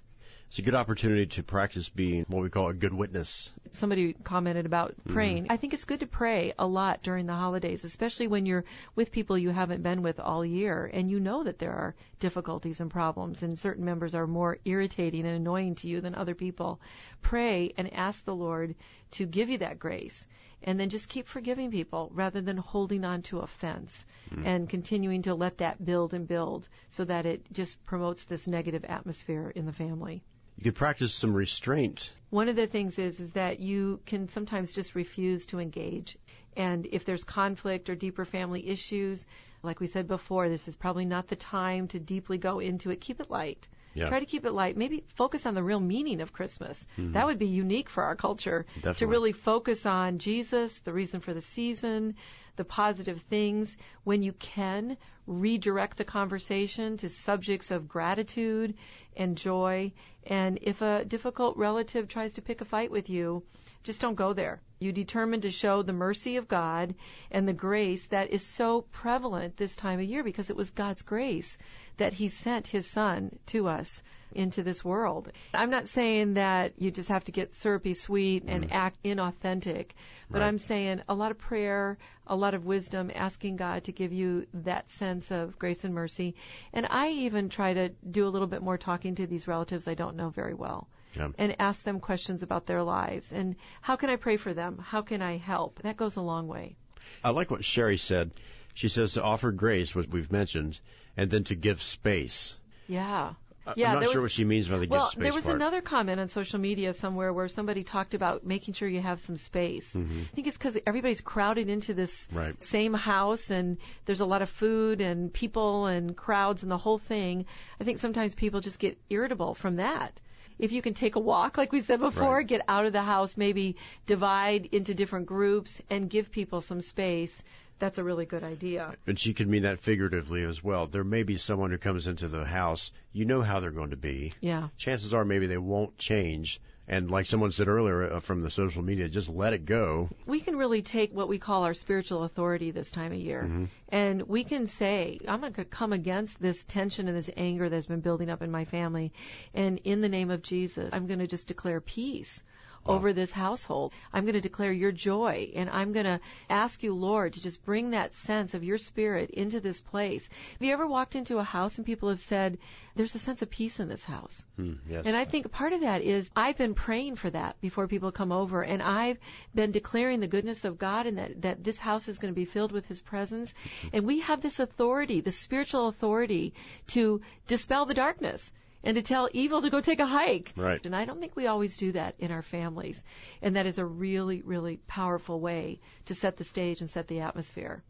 It's 0.49 0.57
a 0.57 0.63
good 0.63 0.73
opportunity 0.73 1.27
to 1.35 1.43
practice 1.43 1.89
being 1.89 2.25
what 2.27 2.41
we 2.41 2.49
call 2.49 2.69
a 2.69 2.73
good 2.73 2.93
witness. 2.93 3.51
Somebody 3.71 4.13
commented 4.23 4.65
about 4.65 4.93
mm-hmm. 4.93 5.13
praying. 5.13 5.47
I 5.51 5.57
think 5.57 5.75
it's 5.75 5.83
good 5.83 5.99
to 5.99 6.07
pray 6.07 6.55
a 6.57 6.65
lot 6.65 7.03
during 7.03 7.27
the 7.27 7.35
holidays, 7.35 7.83
especially 7.83 8.25
when 8.27 8.47
you're 8.47 8.65
with 8.95 9.11
people 9.11 9.37
you 9.37 9.51
haven't 9.51 9.83
been 9.83 10.01
with 10.01 10.19
all 10.19 10.43
year 10.43 10.89
and 10.91 11.07
you 11.11 11.19
know 11.19 11.43
that 11.43 11.59
there 11.59 11.73
are 11.73 11.93
difficulties 12.19 12.79
and 12.79 12.89
problems 12.89 13.43
and 13.43 13.59
certain 13.59 13.85
members 13.85 14.15
are 14.15 14.25
more 14.25 14.57
irritating 14.65 15.23
and 15.27 15.35
annoying 15.35 15.75
to 15.75 15.87
you 15.87 16.01
than 16.01 16.15
other 16.15 16.33
people. 16.33 16.81
Pray 17.21 17.71
and 17.77 17.93
ask 17.93 18.25
the 18.25 18.35
Lord 18.35 18.73
to 19.11 19.27
give 19.27 19.49
you 19.49 19.59
that 19.59 19.77
grace 19.77 20.25
and 20.63 20.79
then 20.79 20.89
just 20.89 21.07
keep 21.07 21.27
forgiving 21.27 21.71
people 21.71 22.11
rather 22.13 22.41
than 22.41 22.57
holding 22.57 23.05
on 23.05 23.21
to 23.21 23.39
offense 23.39 24.05
mm. 24.31 24.45
and 24.45 24.69
continuing 24.69 25.21
to 25.23 25.33
let 25.33 25.57
that 25.57 25.83
build 25.85 26.13
and 26.13 26.27
build 26.27 26.67
so 26.89 27.05
that 27.05 27.25
it 27.25 27.41
just 27.51 27.83
promotes 27.85 28.25
this 28.25 28.47
negative 28.47 28.83
atmosphere 28.85 29.51
in 29.55 29.65
the 29.65 29.73
family. 29.73 30.21
You 30.57 30.65
could 30.65 30.75
practice 30.75 31.13
some 31.15 31.33
restraint. 31.33 32.11
One 32.31 32.49
of 32.49 32.57
the 32.57 32.67
things 32.67 32.99
is 32.99 33.19
is 33.19 33.31
that 33.31 33.59
you 33.59 34.01
can 34.05 34.27
sometimes 34.27 34.75
just 34.75 34.93
refuse 34.93 35.45
to 35.47 35.59
engage. 35.59 36.17
And 36.57 36.85
if 36.91 37.05
there's 37.05 37.23
conflict 37.23 37.89
or 37.89 37.95
deeper 37.95 38.25
family 38.25 38.67
issues, 38.67 39.23
like 39.63 39.79
we 39.79 39.87
said 39.87 40.07
before, 40.07 40.49
this 40.49 40.67
is 40.67 40.75
probably 40.75 41.05
not 41.05 41.29
the 41.29 41.37
time 41.37 41.87
to 41.89 41.99
deeply 41.99 42.37
go 42.37 42.59
into 42.59 42.91
it. 42.91 42.99
Keep 42.99 43.21
it 43.21 43.31
light. 43.31 43.69
Yeah. 43.99 44.09
Try 44.09 44.19
to 44.19 44.25
keep 44.25 44.45
it 44.45 44.51
light. 44.51 44.77
Maybe 44.77 45.03
focus 45.17 45.45
on 45.45 45.53
the 45.53 45.63
real 45.63 45.79
meaning 45.79 46.21
of 46.21 46.31
Christmas. 46.33 46.85
Mm-hmm. 46.97 47.13
That 47.13 47.25
would 47.25 47.39
be 47.39 47.47
unique 47.47 47.89
for 47.89 48.03
our 48.03 48.15
culture 48.15 48.65
to 48.97 49.07
really 49.07 49.33
focus 49.33 49.85
on 49.85 50.19
Jesus, 50.19 50.79
the 50.83 50.93
reason 50.93 51.19
for 51.19 51.33
the 51.33 51.41
season, 51.41 52.15
the 52.55 52.63
positive 52.63 53.19
things. 53.29 53.75
When 54.03 54.21
you 54.21 54.33
can, 54.33 54.97
redirect 55.27 55.97
the 55.97 56.05
conversation 56.05 56.97
to 56.97 57.09
subjects 57.09 57.71
of 57.71 57.87
gratitude 57.87 58.75
and 59.15 59.37
joy. 59.37 59.91
And 60.25 60.59
if 60.61 60.81
a 60.81 61.05
difficult 61.05 61.57
relative 61.57 62.07
tries 62.07 62.33
to 62.35 62.41
pick 62.41 62.61
a 62.61 62.65
fight 62.65 62.91
with 62.91 63.09
you, 63.09 63.43
just 63.83 64.01
don't 64.01 64.15
go 64.15 64.33
there. 64.33 64.61
You 64.79 64.91
determine 64.91 65.41
to 65.41 65.51
show 65.51 65.83
the 65.83 65.93
mercy 65.93 66.37
of 66.37 66.47
God 66.47 66.95
and 67.31 67.47
the 67.47 67.53
grace 67.53 68.05
that 68.11 68.31
is 68.31 68.45
so 68.55 68.85
prevalent 68.91 69.57
this 69.57 69.75
time 69.75 69.99
of 69.99 70.05
year 70.05 70.23
because 70.23 70.49
it 70.49 70.55
was 70.55 70.69
God's 70.69 71.01
grace 71.01 71.57
that 71.97 72.13
He 72.13 72.29
sent 72.29 72.67
His 72.67 72.89
Son 72.89 73.37
to 73.47 73.67
us 73.67 74.01
into 74.31 74.63
this 74.63 74.83
world. 74.85 75.31
I'm 75.53 75.69
not 75.69 75.87
saying 75.87 76.35
that 76.35 76.79
you 76.79 76.91
just 76.91 77.09
have 77.09 77.23
to 77.25 77.31
get 77.31 77.53
syrupy 77.55 77.93
sweet 77.93 78.43
and 78.43 78.65
mm. 78.65 78.71
act 78.71 79.03
inauthentic, 79.03 79.91
but 80.29 80.39
Right. 80.39 80.47
I'm 80.47 80.59
saying 80.59 81.01
a 81.09 81.15
lot 81.15 81.31
of 81.31 81.37
prayer, 81.39 81.97
a 82.27 82.35
lot 82.35 82.53
of 82.53 82.65
wisdom, 82.65 83.11
asking 83.13 83.57
God 83.57 83.85
to 83.85 83.91
give 83.91 84.13
you 84.13 84.45
that 84.53 84.89
sense 84.91 85.18
of 85.29 85.57
grace 85.59 85.83
and 85.83 85.93
mercy. 85.93 86.35
And 86.73 86.85
I 86.89 87.09
even 87.09 87.49
try 87.49 87.73
to 87.73 87.89
do 88.11 88.27
a 88.27 88.29
little 88.29 88.47
bit 88.47 88.61
more 88.61 88.77
talking 88.77 89.15
to 89.15 89.27
these 89.27 89.47
relatives 89.47 89.87
I 89.87 89.93
don't 89.93 90.15
know 90.15 90.29
very 90.29 90.53
well 90.53 90.87
Yeah. 91.15 91.29
and 91.37 91.55
ask 91.59 91.83
them 91.83 91.99
questions 91.99 92.43
about 92.43 92.65
their 92.65 92.83
lives 92.83 93.31
and 93.31 93.55
how 93.81 93.95
can 93.95 94.09
I 94.09 94.15
pray 94.15 94.37
for 94.37 94.53
them? 94.53 94.77
How 94.77 95.01
can 95.01 95.21
I 95.21 95.37
help? 95.37 95.81
That 95.83 95.97
goes 95.97 96.15
a 96.17 96.21
long 96.21 96.47
way. 96.47 96.75
I 97.23 97.31
like 97.31 97.49
what 97.51 97.63
Sherry 97.63 97.97
said. 97.97 98.31
She 98.73 98.87
says 98.87 99.13
to 99.13 99.23
offer 99.23 99.51
grace, 99.51 99.93
which 99.95 100.07
we've 100.11 100.31
mentioned, 100.31 100.79
and 101.17 101.29
then 101.29 101.43
to 101.45 101.55
give 101.55 101.81
space. 101.81 102.55
Yeah. 102.87 103.33
Yeah, 103.77 103.89
I'm 103.93 103.95
not 103.95 104.03
sure 104.11 104.21
was- 104.21 104.23
what 104.23 104.31
she 104.31 104.43
means 104.45 104.67
by 104.67 104.77
the 104.79 104.87
Well, 104.87 105.11
there 105.17 105.33
was 105.33 105.43
part. 105.43 105.55
another 105.55 105.81
comment 105.81 106.19
on 106.19 106.27
social 106.27 106.59
media 106.59 106.93
somewhere 106.93 107.31
where 107.33 107.47
somebody 107.47 107.83
talked 107.83 108.13
about 108.13 108.45
making 108.45 108.73
sure 108.73 108.87
you 108.87 109.01
have 109.01 109.19
some 109.19 109.37
space. 109.37 109.95
I 109.95 109.99
think 110.35 110.47
it's 110.47 110.57
because 110.57 110.77
everybody's 110.87 111.21
crowded 111.21 111.69
into 111.69 111.93
this 111.93 112.09
Mm-hmm. 112.29 112.37
Right. 112.37 112.63
same 112.63 112.93
house 112.93 113.49
and 113.49 113.77
there's 114.05 114.21
a 114.21 114.25
lot 114.25 114.41
of 114.41 114.49
food 114.49 115.01
and 115.01 115.31
people 115.33 115.85
and 115.85 116.15
crowds 116.15 116.63
and 116.63 116.71
the 116.71 116.77
whole 116.77 116.97
thing. 116.97 117.45
I 117.79 117.83
think 117.83 117.99
sometimes 117.99 118.35
people 118.35 118.61
just 118.61 118.79
get 118.79 118.97
irritable 119.09 119.55
from 119.55 119.77
that. 119.77 120.19
If 120.59 120.71
you 120.71 120.81
can 120.81 120.93
take 120.93 121.15
a 121.15 121.19
walk, 121.19 121.57
like 121.57 121.71
we 121.71 121.81
said 121.81 121.99
before, 121.99 122.37
Right. 122.37 122.47
get 122.47 122.61
out 122.67 122.85
of 122.85 122.93
the 122.93 123.01
house, 123.01 123.37
maybe 123.37 123.77
divide 124.05 124.67
into 124.71 124.93
different 124.93 125.25
groups 125.25 125.81
and 125.89 126.09
give 126.09 126.31
people 126.31 126.61
some 126.61 126.81
space, 126.81 127.41
that's 127.79 127.97
a 127.97 128.03
really 128.03 128.25
good 128.25 128.43
idea. 128.43 128.93
And 129.07 129.17
she 129.17 129.33
could 129.33 129.47
mean 129.47 129.63
that 129.63 129.79
figuratively 129.79 130.43
as 130.43 130.61
well. 130.61 130.87
There 130.87 131.05
may 131.05 131.23
be 131.23 131.37
someone 131.37 131.71
who 131.71 131.77
comes 131.77 132.07
into 132.07 132.27
the 132.27 132.43
house, 132.43 132.91
you 133.13 133.23
know 133.25 133.41
how 133.41 133.61
they're 133.61 133.71
going 133.71 133.91
to 133.91 133.95
be. 133.95 134.33
Yeah. 134.41 134.67
Chances 134.77 135.13
are 135.13 135.23
maybe 135.23 135.47
they 135.47 135.57
won't 135.57 135.97
change. 135.97 136.59
And 136.89 137.11
like 137.11 137.27
someone 137.27 137.51
said 137.51 137.67
earlier 137.67 138.11
uh, 138.11 138.19
from 138.19 138.41
the 138.41 138.49
social 138.49 138.81
media, 138.81 139.07
just 139.07 139.29
let 139.29 139.53
it 139.53 139.65
go. 139.65 140.09
We 140.25 140.41
can 140.41 140.55
really 140.55 140.81
take 140.81 141.13
what 141.13 141.29
we 141.29 141.37
call 141.37 141.63
our 141.63 141.75
spiritual 141.75 142.23
authority 142.23 142.71
this 142.71 142.91
time 142.91 143.11
of 143.11 143.19
year. 143.19 143.43
Mm-hmm. 143.43 143.65
And 143.89 144.23
we 144.23 144.43
can 144.43 144.67
say, 144.67 145.19
I'm 145.27 145.41
going 145.41 145.53
to 145.53 145.65
come 145.65 145.93
against 145.93 146.41
this 146.41 146.65
tension 146.67 147.07
and 147.07 147.15
this 147.15 147.29
anger 147.37 147.69
that's 147.69 147.85
been 147.85 147.99
building 147.99 148.31
up 148.31 148.41
in 148.41 148.49
my 148.49 148.65
family. 148.65 149.13
And 149.53 149.77
in 149.83 150.01
the 150.01 150.09
name 150.09 150.31
of 150.31 150.41
Jesus, 150.41 150.89
I'm 150.91 151.05
going 151.05 151.19
to 151.19 151.27
just 151.27 151.45
declare 151.47 151.79
peace 151.79 152.41
over 152.89 153.13
this 153.13 153.31
household. 153.31 153.93
I'm 154.13 154.23
going 154.23 154.33
to 154.33 154.41
declare 154.41 154.71
your 154.71 154.91
joy 154.91 155.51
and 155.55 155.69
I'm 155.69 155.93
going 155.93 156.05
to 156.05 156.19
ask 156.49 156.83
you, 156.83 156.93
Lord, 156.93 157.33
to 157.33 157.41
just 157.41 157.63
bring 157.65 157.91
that 157.91 158.13
sense 158.13 158.53
of 158.53 158.63
your 158.63 158.77
spirit 158.77 159.29
into 159.31 159.59
this 159.59 159.79
place. 159.79 160.27
Have 160.53 160.61
you 160.61 160.73
ever 160.73 160.87
walked 160.87 161.15
into 161.15 161.37
a 161.37 161.43
house 161.43 161.77
and 161.77 161.85
people 161.85 162.09
have 162.09 162.19
said, 162.19 162.57
there's 162.95 163.15
a 163.15 163.19
sense 163.19 163.41
of 163.41 163.49
peace 163.49 163.79
in 163.79 163.87
this 163.87 164.03
house? 164.03 164.43
Hmm, 164.57 164.73
yes. 164.89 165.03
And 165.05 165.15
I 165.15 165.25
think 165.25 165.49
part 165.51 165.71
of 165.73 165.81
that 165.81 166.01
is 166.01 166.29
I've 166.35 166.57
been 166.57 166.73
praying 166.73 167.15
for 167.15 167.29
that 167.29 167.59
before 167.61 167.87
people 167.87 168.11
come 168.11 168.31
over, 168.31 168.61
and 168.61 168.81
I've 168.81 169.17
been 169.55 169.71
declaring 169.71 170.19
the 170.19 170.27
goodness 170.27 170.65
of 170.65 170.77
God 170.77 171.05
and 171.05 171.17
that, 171.17 171.41
that 171.41 171.63
this 171.63 171.77
house 171.77 172.07
is 172.07 172.17
going 172.17 172.33
to 172.33 172.35
be 172.35 172.45
filled 172.45 172.71
with 172.71 172.85
His 172.87 172.99
presence. 172.99 173.53
And 173.93 174.05
we 174.05 174.19
have 174.21 174.41
this 174.41 174.59
authority, 174.59 175.21
the 175.21 175.31
spiritual 175.31 175.87
authority, 175.87 176.53
to 176.93 177.21
dispel 177.47 177.85
the 177.85 177.93
darkness 177.93 178.51
and 178.83 178.95
to 178.95 179.01
tell 179.01 179.29
evil 179.33 179.61
to 179.61 179.69
go 179.69 179.81
take 179.81 179.99
a 179.99 180.05
hike. 180.05 180.53
Right. 180.55 180.83
And 180.85 180.95
I 180.95 181.05
don't 181.05 181.19
think 181.19 181.35
we 181.35 181.47
always 181.47 181.77
do 181.77 181.91
that 181.93 182.15
in 182.19 182.31
our 182.31 182.43
families. 182.43 183.01
And 183.41 183.55
that 183.55 183.65
is 183.65 183.77
a 183.77 183.85
really, 183.85 184.41
really 184.41 184.77
powerful 184.87 185.39
way 185.39 185.79
to 186.05 186.15
set 186.15 186.37
the 186.37 186.43
stage 186.43 186.81
and 186.81 186.89
set 186.89 187.07
the 187.07 187.19
atmosphere. 187.21 187.83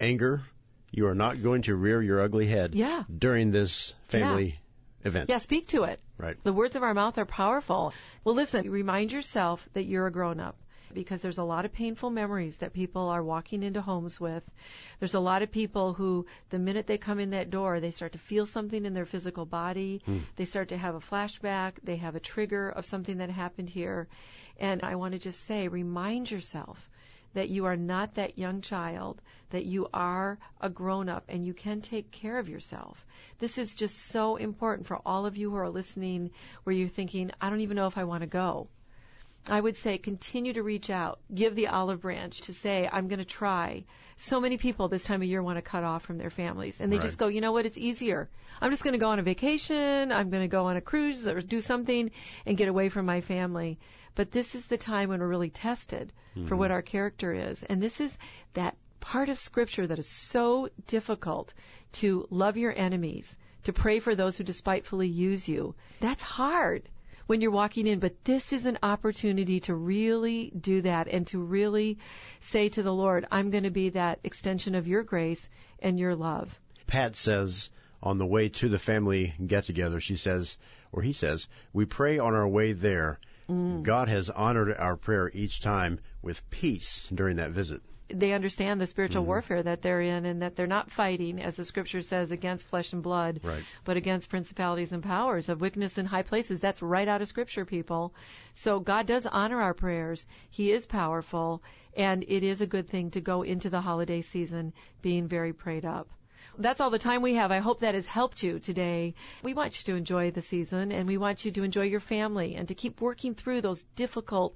Anger, 0.00 0.42
you 0.90 1.06
are 1.06 1.14
not 1.14 1.42
going 1.42 1.62
to 1.62 1.74
rear 1.74 2.02
your 2.02 2.20
ugly 2.20 2.46
head 2.46 2.74
Yeah. 2.74 3.04
during 3.16 3.50
this 3.50 3.94
family 4.10 4.58
event. 5.04 5.28
Yeah, 5.28 5.38
speak 5.38 5.68
to 5.68 5.84
it. 5.84 6.00
Right. 6.18 6.36
The 6.44 6.52
words 6.52 6.76
of 6.76 6.82
our 6.82 6.94
mouth 6.94 7.18
are 7.18 7.26
powerful. 7.26 7.92
Well, 8.24 8.34
listen, 8.34 8.70
remind 8.70 9.12
yourself 9.12 9.60
that 9.74 9.84
you're 9.84 10.06
a 10.06 10.12
grown 10.12 10.40
up 10.40 10.56
because 10.94 11.20
there's 11.20 11.38
a 11.38 11.44
lot 11.44 11.64
of 11.64 11.72
painful 11.72 12.10
memories 12.10 12.56
that 12.58 12.72
people 12.72 13.08
are 13.08 13.22
walking 13.22 13.62
into 13.62 13.80
homes 13.80 14.20
with. 14.20 14.42
There's 14.98 15.14
a 15.14 15.20
lot 15.20 15.42
of 15.42 15.50
people 15.50 15.94
who, 15.94 16.26
the 16.50 16.58
minute 16.58 16.86
they 16.86 16.98
come 16.98 17.18
in 17.18 17.30
that 17.30 17.50
door, 17.50 17.80
they 17.80 17.90
start 17.90 18.12
to 18.12 18.18
feel 18.18 18.46
something 18.46 18.84
in 18.84 18.94
their 18.94 19.06
physical 19.06 19.44
body. 19.44 20.02
Hmm. 20.04 20.20
They 20.36 20.44
start 20.44 20.68
to 20.68 20.78
have 20.78 20.94
a 20.94 21.00
flashback. 21.00 21.74
They 21.82 21.96
have 21.96 22.14
a 22.14 22.20
trigger 22.20 22.70
of 22.70 22.84
something 22.86 23.18
that 23.18 23.30
happened 23.30 23.70
here. 23.70 24.08
And 24.58 24.82
I 24.82 24.94
want 24.94 25.12
to 25.12 25.18
just 25.18 25.46
say, 25.46 25.68
remind 25.68 26.30
yourself 26.30 26.78
that 27.34 27.48
you 27.48 27.64
are 27.66 27.76
not 27.76 28.14
that 28.14 28.38
young 28.38 28.60
child, 28.60 29.20
that 29.50 29.66
you 29.66 29.88
are 29.92 30.38
a 30.60 30.70
grown 30.70 31.08
up 31.08 31.24
and 31.28 31.44
you 31.44 31.52
can 31.52 31.80
take 31.80 32.10
care 32.10 32.38
of 32.38 32.48
yourself. 32.48 32.96
This 33.40 33.58
is 33.58 33.74
just 33.74 33.94
so 34.08 34.36
important 34.36 34.86
for 34.86 35.00
all 35.04 35.26
of 35.26 35.36
you 35.36 35.50
who 35.50 35.56
are 35.56 35.68
listening 35.68 36.30
where 36.62 36.74
you're 36.74 36.88
thinking, 36.88 37.30
I 37.40 37.50
don't 37.50 37.60
even 37.60 37.76
know 37.76 37.86
if 37.86 37.98
I 37.98 38.04
want 38.04 38.22
to 38.22 38.28
go. 38.28 38.68
I 39.46 39.60
would 39.60 39.76
say 39.76 39.98
continue 39.98 40.54
to 40.54 40.62
reach 40.62 40.88
out. 40.88 41.18
Give 41.34 41.54
the 41.54 41.66
olive 41.66 42.00
branch 42.00 42.40
to 42.42 42.54
say, 42.54 42.88
I'm 42.90 43.08
going 43.08 43.18
to 43.18 43.24
try. 43.24 43.84
So 44.16 44.40
many 44.40 44.56
people 44.56 44.88
this 44.88 45.04
time 45.04 45.20
of 45.20 45.28
year 45.28 45.42
want 45.42 45.58
to 45.58 45.62
cut 45.62 45.84
off 45.84 46.02
from 46.04 46.18
their 46.18 46.30
families. 46.30 46.76
And 46.80 46.90
they 46.90 46.96
Right. 46.96 47.04
just 47.04 47.18
go, 47.18 47.28
you 47.28 47.40
know 47.40 47.52
what, 47.52 47.66
it's 47.66 47.76
easier. 47.76 48.30
I'm 48.60 48.70
just 48.70 48.82
going 48.82 48.92
to 48.92 48.98
go 48.98 49.08
on 49.10 49.18
a 49.18 49.22
vacation. 49.22 50.12
I'm 50.12 50.30
going 50.30 50.42
to 50.42 50.48
go 50.48 50.64
on 50.64 50.76
a 50.76 50.80
cruise 50.80 51.26
or 51.26 51.40
do 51.42 51.60
something 51.60 52.10
and 52.46 52.56
get 52.56 52.68
away 52.68 52.88
from 52.88 53.04
my 53.06 53.20
family. 53.20 53.78
But 54.14 54.30
this 54.30 54.54
is 54.54 54.64
the 54.66 54.78
time 54.78 55.08
when 55.08 55.20
we're 55.20 55.28
really 55.28 55.50
tested 55.50 56.12
for 56.48 56.56
what 56.56 56.66
mm-hmm. 56.66 56.72
our 56.72 56.82
character 56.82 57.34
is. 57.34 57.62
And 57.68 57.82
this 57.82 58.00
is 58.00 58.16
that 58.54 58.76
part 59.00 59.28
of 59.28 59.38
Scripture 59.38 59.86
that 59.86 59.98
is 59.98 60.08
so 60.08 60.68
difficult 60.86 61.52
to 61.94 62.26
love 62.30 62.56
your 62.56 62.76
enemies, 62.76 63.34
to 63.64 63.72
pray 63.72 64.00
for 64.00 64.14
those 64.14 64.36
who 64.36 64.44
despitefully 64.44 65.08
use 65.08 65.46
you. 65.46 65.74
That's 66.00 66.22
hard 66.22 66.88
when 67.26 67.40
you're 67.40 67.50
walking 67.50 67.86
in, 67.86 68.00
but 68.00 68.14
this 68.24 68.52
is 68.52 68.66
an 68.66 68.78
opportunity 68.82 69.60
to 69.60 69.74
really 69.74 70.52
do 70.58 70.82
that 70.82 71.08
and 71.08 71.26
to 71.28 71.38
really 71.38 71.98
say 72.40 72.68
to 72.68 72.82
the 72.82 72.92
Lord, 72.92 73.26
I'm 73.30 73.50
going 73.50 73.64
to 73.64 73.70
be 73.70 73.90
that 73.90 74.20
extension 74.24 74.74
of 74.74 74.86
your 74.86 75.02
grace 75.02 75.48
and 75.78 75.98
your 75.98 76.14
love. 76.14 76.48
Pat 76.86 77.16
says 77.16 77.70
on 78.02 78.18
the 78.18 78.26
way 78.26 78.48
to 78.50 78.68
the 78.68 78.78
family 78.78 79.34
get 79.46 79.64
together, 79.64 80.00
she 80.00 80.16
says, 80.16 80.56
or 80.92 81.02
he 81.02 81.12
says, 81.12 81.46
we 81.72 81.86
pray 81.86 82.18
on 82.18 82.34
our 82.34 82.48
way 82.48 82.72
there. 82.72 83.18
Mm. 83.48 83.82
God 83.82 84.08
has 84.08 84.30
honored 84.30 84.74
our 84.76 84.96
prayer 84.96 85.30
each 85.32 85.62
time 85.62 86.00
with 86.22 86.40
peace 86.50 87.08
during 87.14 87.36
that 87.36 87.50
visit. 87.50 87.80
They 88.14 88.32
understand 88.32 88.80
the 88.80 88.86
spiritual 88.86 89.22
Mm-hmm. 89.22 89.28
warfare 89.28 89.62
that 89.62 89.82
they're 89.82 90.00
in 90.00 90.24
and 90.26 90.40
that 90.42 90.56
they're 90.56 90.66
not 90.66 90.90
fighting, 90.90 91.42
as 91.42 91.56
the 91.56 91.64
scripture 91.64 92.02
says, 92.02 92.30
against 92.30 92.66
flesh 92.68 92.92
and 92.92 93.02
blood, 93.02 93.40
Right. 93.42 93.64
but 93.84 93.96
against 93.96 94.28
principalities 94.30 94.92
and 94.92 95.02
powers 95.02 95.48
of 95.48 95.60
wickedness 95.60 95.98
in 95.98 96.06
high 96.06 96.22
places. 96.22 96.60
That's 96.60 96.80
right 96.82 97.08
out 97.08 97.22
of 97.22 97.28
scripture, 97.28 97.64
people. 97.64 98.14
So 98.54 98.80
God 98.80 99.06
does 99.06 99.26
honor 99.26 99.60
our 99.60 99.74
prayers. 99.74 100.26
He 100.50 100.72
is 100.72 100.86
powerful, 100.86 101.62
and 101.96 102.22
it 102.28 102.42
is 102.42 102.60
a 102.60 102.66
good 102.66 102.88
thing 102.88 103.10
to 103.12 103.20
go 103.20 103.42
into 103.42 103.68
the 103.70 103.80
holiday 103.80 104.22
season 104.22 104.72
being 105.02 105.28
very 105.28 105.52
prayed 105.52 105.84
up. 105.84 106.08
That's 106.56 106.80
all 106.80 106.90
the 106.90 106.98
time 107.00 107.20
we 107.20 107.34
have. 107.34 107.50
I 107.50 107.58
hope 107.58 107.80
that 107.80 107.94
has 107.94 108.06
helped 108.06 108.42
you 108.42 108.60
today. 108.60 109.14
We 109.42 109.54
want 109.54 109.74
you 109.74 109.92
to 109.92 109.98
enjoy 109.98 110.30
the 110.30 110.42
season 110.42 110.92
and 110.92 111.08
we 111.08 111.18
want 111.18 111.44
you 111.44 111.50
to 111.50 111.64
enjoy 111.64 111.82
your 111.82 112.00
family 112.00 112.54
and 112.54 112.68
to 112.68 112.74
keep 112.74 113.00
working 113.00 113.34
through 113.34 113.62
those 113.62 113.84
difficult 113.96 114.54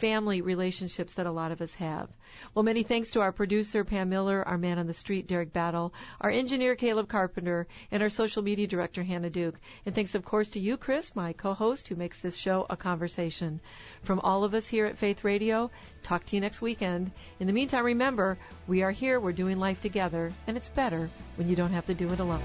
family 0.00 0.40
relationships 0.40 1.14
that 1.14 1.26
a 1.26 1.30
lot 1.30 1.52
of 1.52 1.60
us 1.60 1.72
have. 1.74 2.10
Well, 2.54 2.64
many 2.64 2.82
thanks 2.82 3.12
to 3.12 3.20
our 3.20 3.32
producer, 3.32 3.84
Pam 3.84 4.08
Miller, 4.08 4.46
our 4.46 4.58
man 4.58 4.78
on 4.78 4.86
the 4.88 4.92
street, 4.92 5.28
Derek 5.28 5.52
Battle, 5.52 5.94
our 6.20 6.30
engineer, 6.30 6.74
Caleb 6.74 7.08
Carpenter, 7.08 7.68
and 7.92 8.02
our 8.02 8.10
social 8.10 8.42
media 8.42 8.66
director, 8.66 9.04
Hannah 9.04 9.30
Duke. 9.30 9.54
And 9.86 9.94
thanks, 9.94 10.14
of 10.14 10.24
course, 10.24 10.50
to 10.50 10.60
you, 10.60 10.76
Chris, 10.76 11.14
my 11.14 11.32
co-host, 11.32 11.88
who 11.88 11.94
makes 11.94 12.20
this 12.20 12.36
show 12.36 12.66
a 12.68 12.76
conversation. 12.76 13.60
From 14.04 14.18
all 14.20 14.42
of 14.42 14.52
us 14.52 14.66
here 14.66 14.86
at 14.86 14.98
Faith 14.98 15.22
Radio, 15.22 15.70
talk 16.02 16.26
to 16.26 16.34
you 16.34 16.40
next 16.40 16.60
weekend. 16.60 17.12
In 17.38 17.46
the 17.46 17.52
meantime, 17.52 17.84
remember, 17.84 18.36
we 18.66 18.82
are 18.82 18.90
here, 18.90 19.20
we're 19.20 19.32
doing 19.32 19.58
life 19.58 19.80
together, 19.80 20.32
and 20.46 20.56
it's 20.56 20.68
better 20.70 21.08
when 21.36 21.48
you 21.48 21.56
don't 21.56 21.72
have 21.72 21.86
to 21.86 21.94
do 21.94 22.10
it 22.12 22.18
alone. 22.18 22.42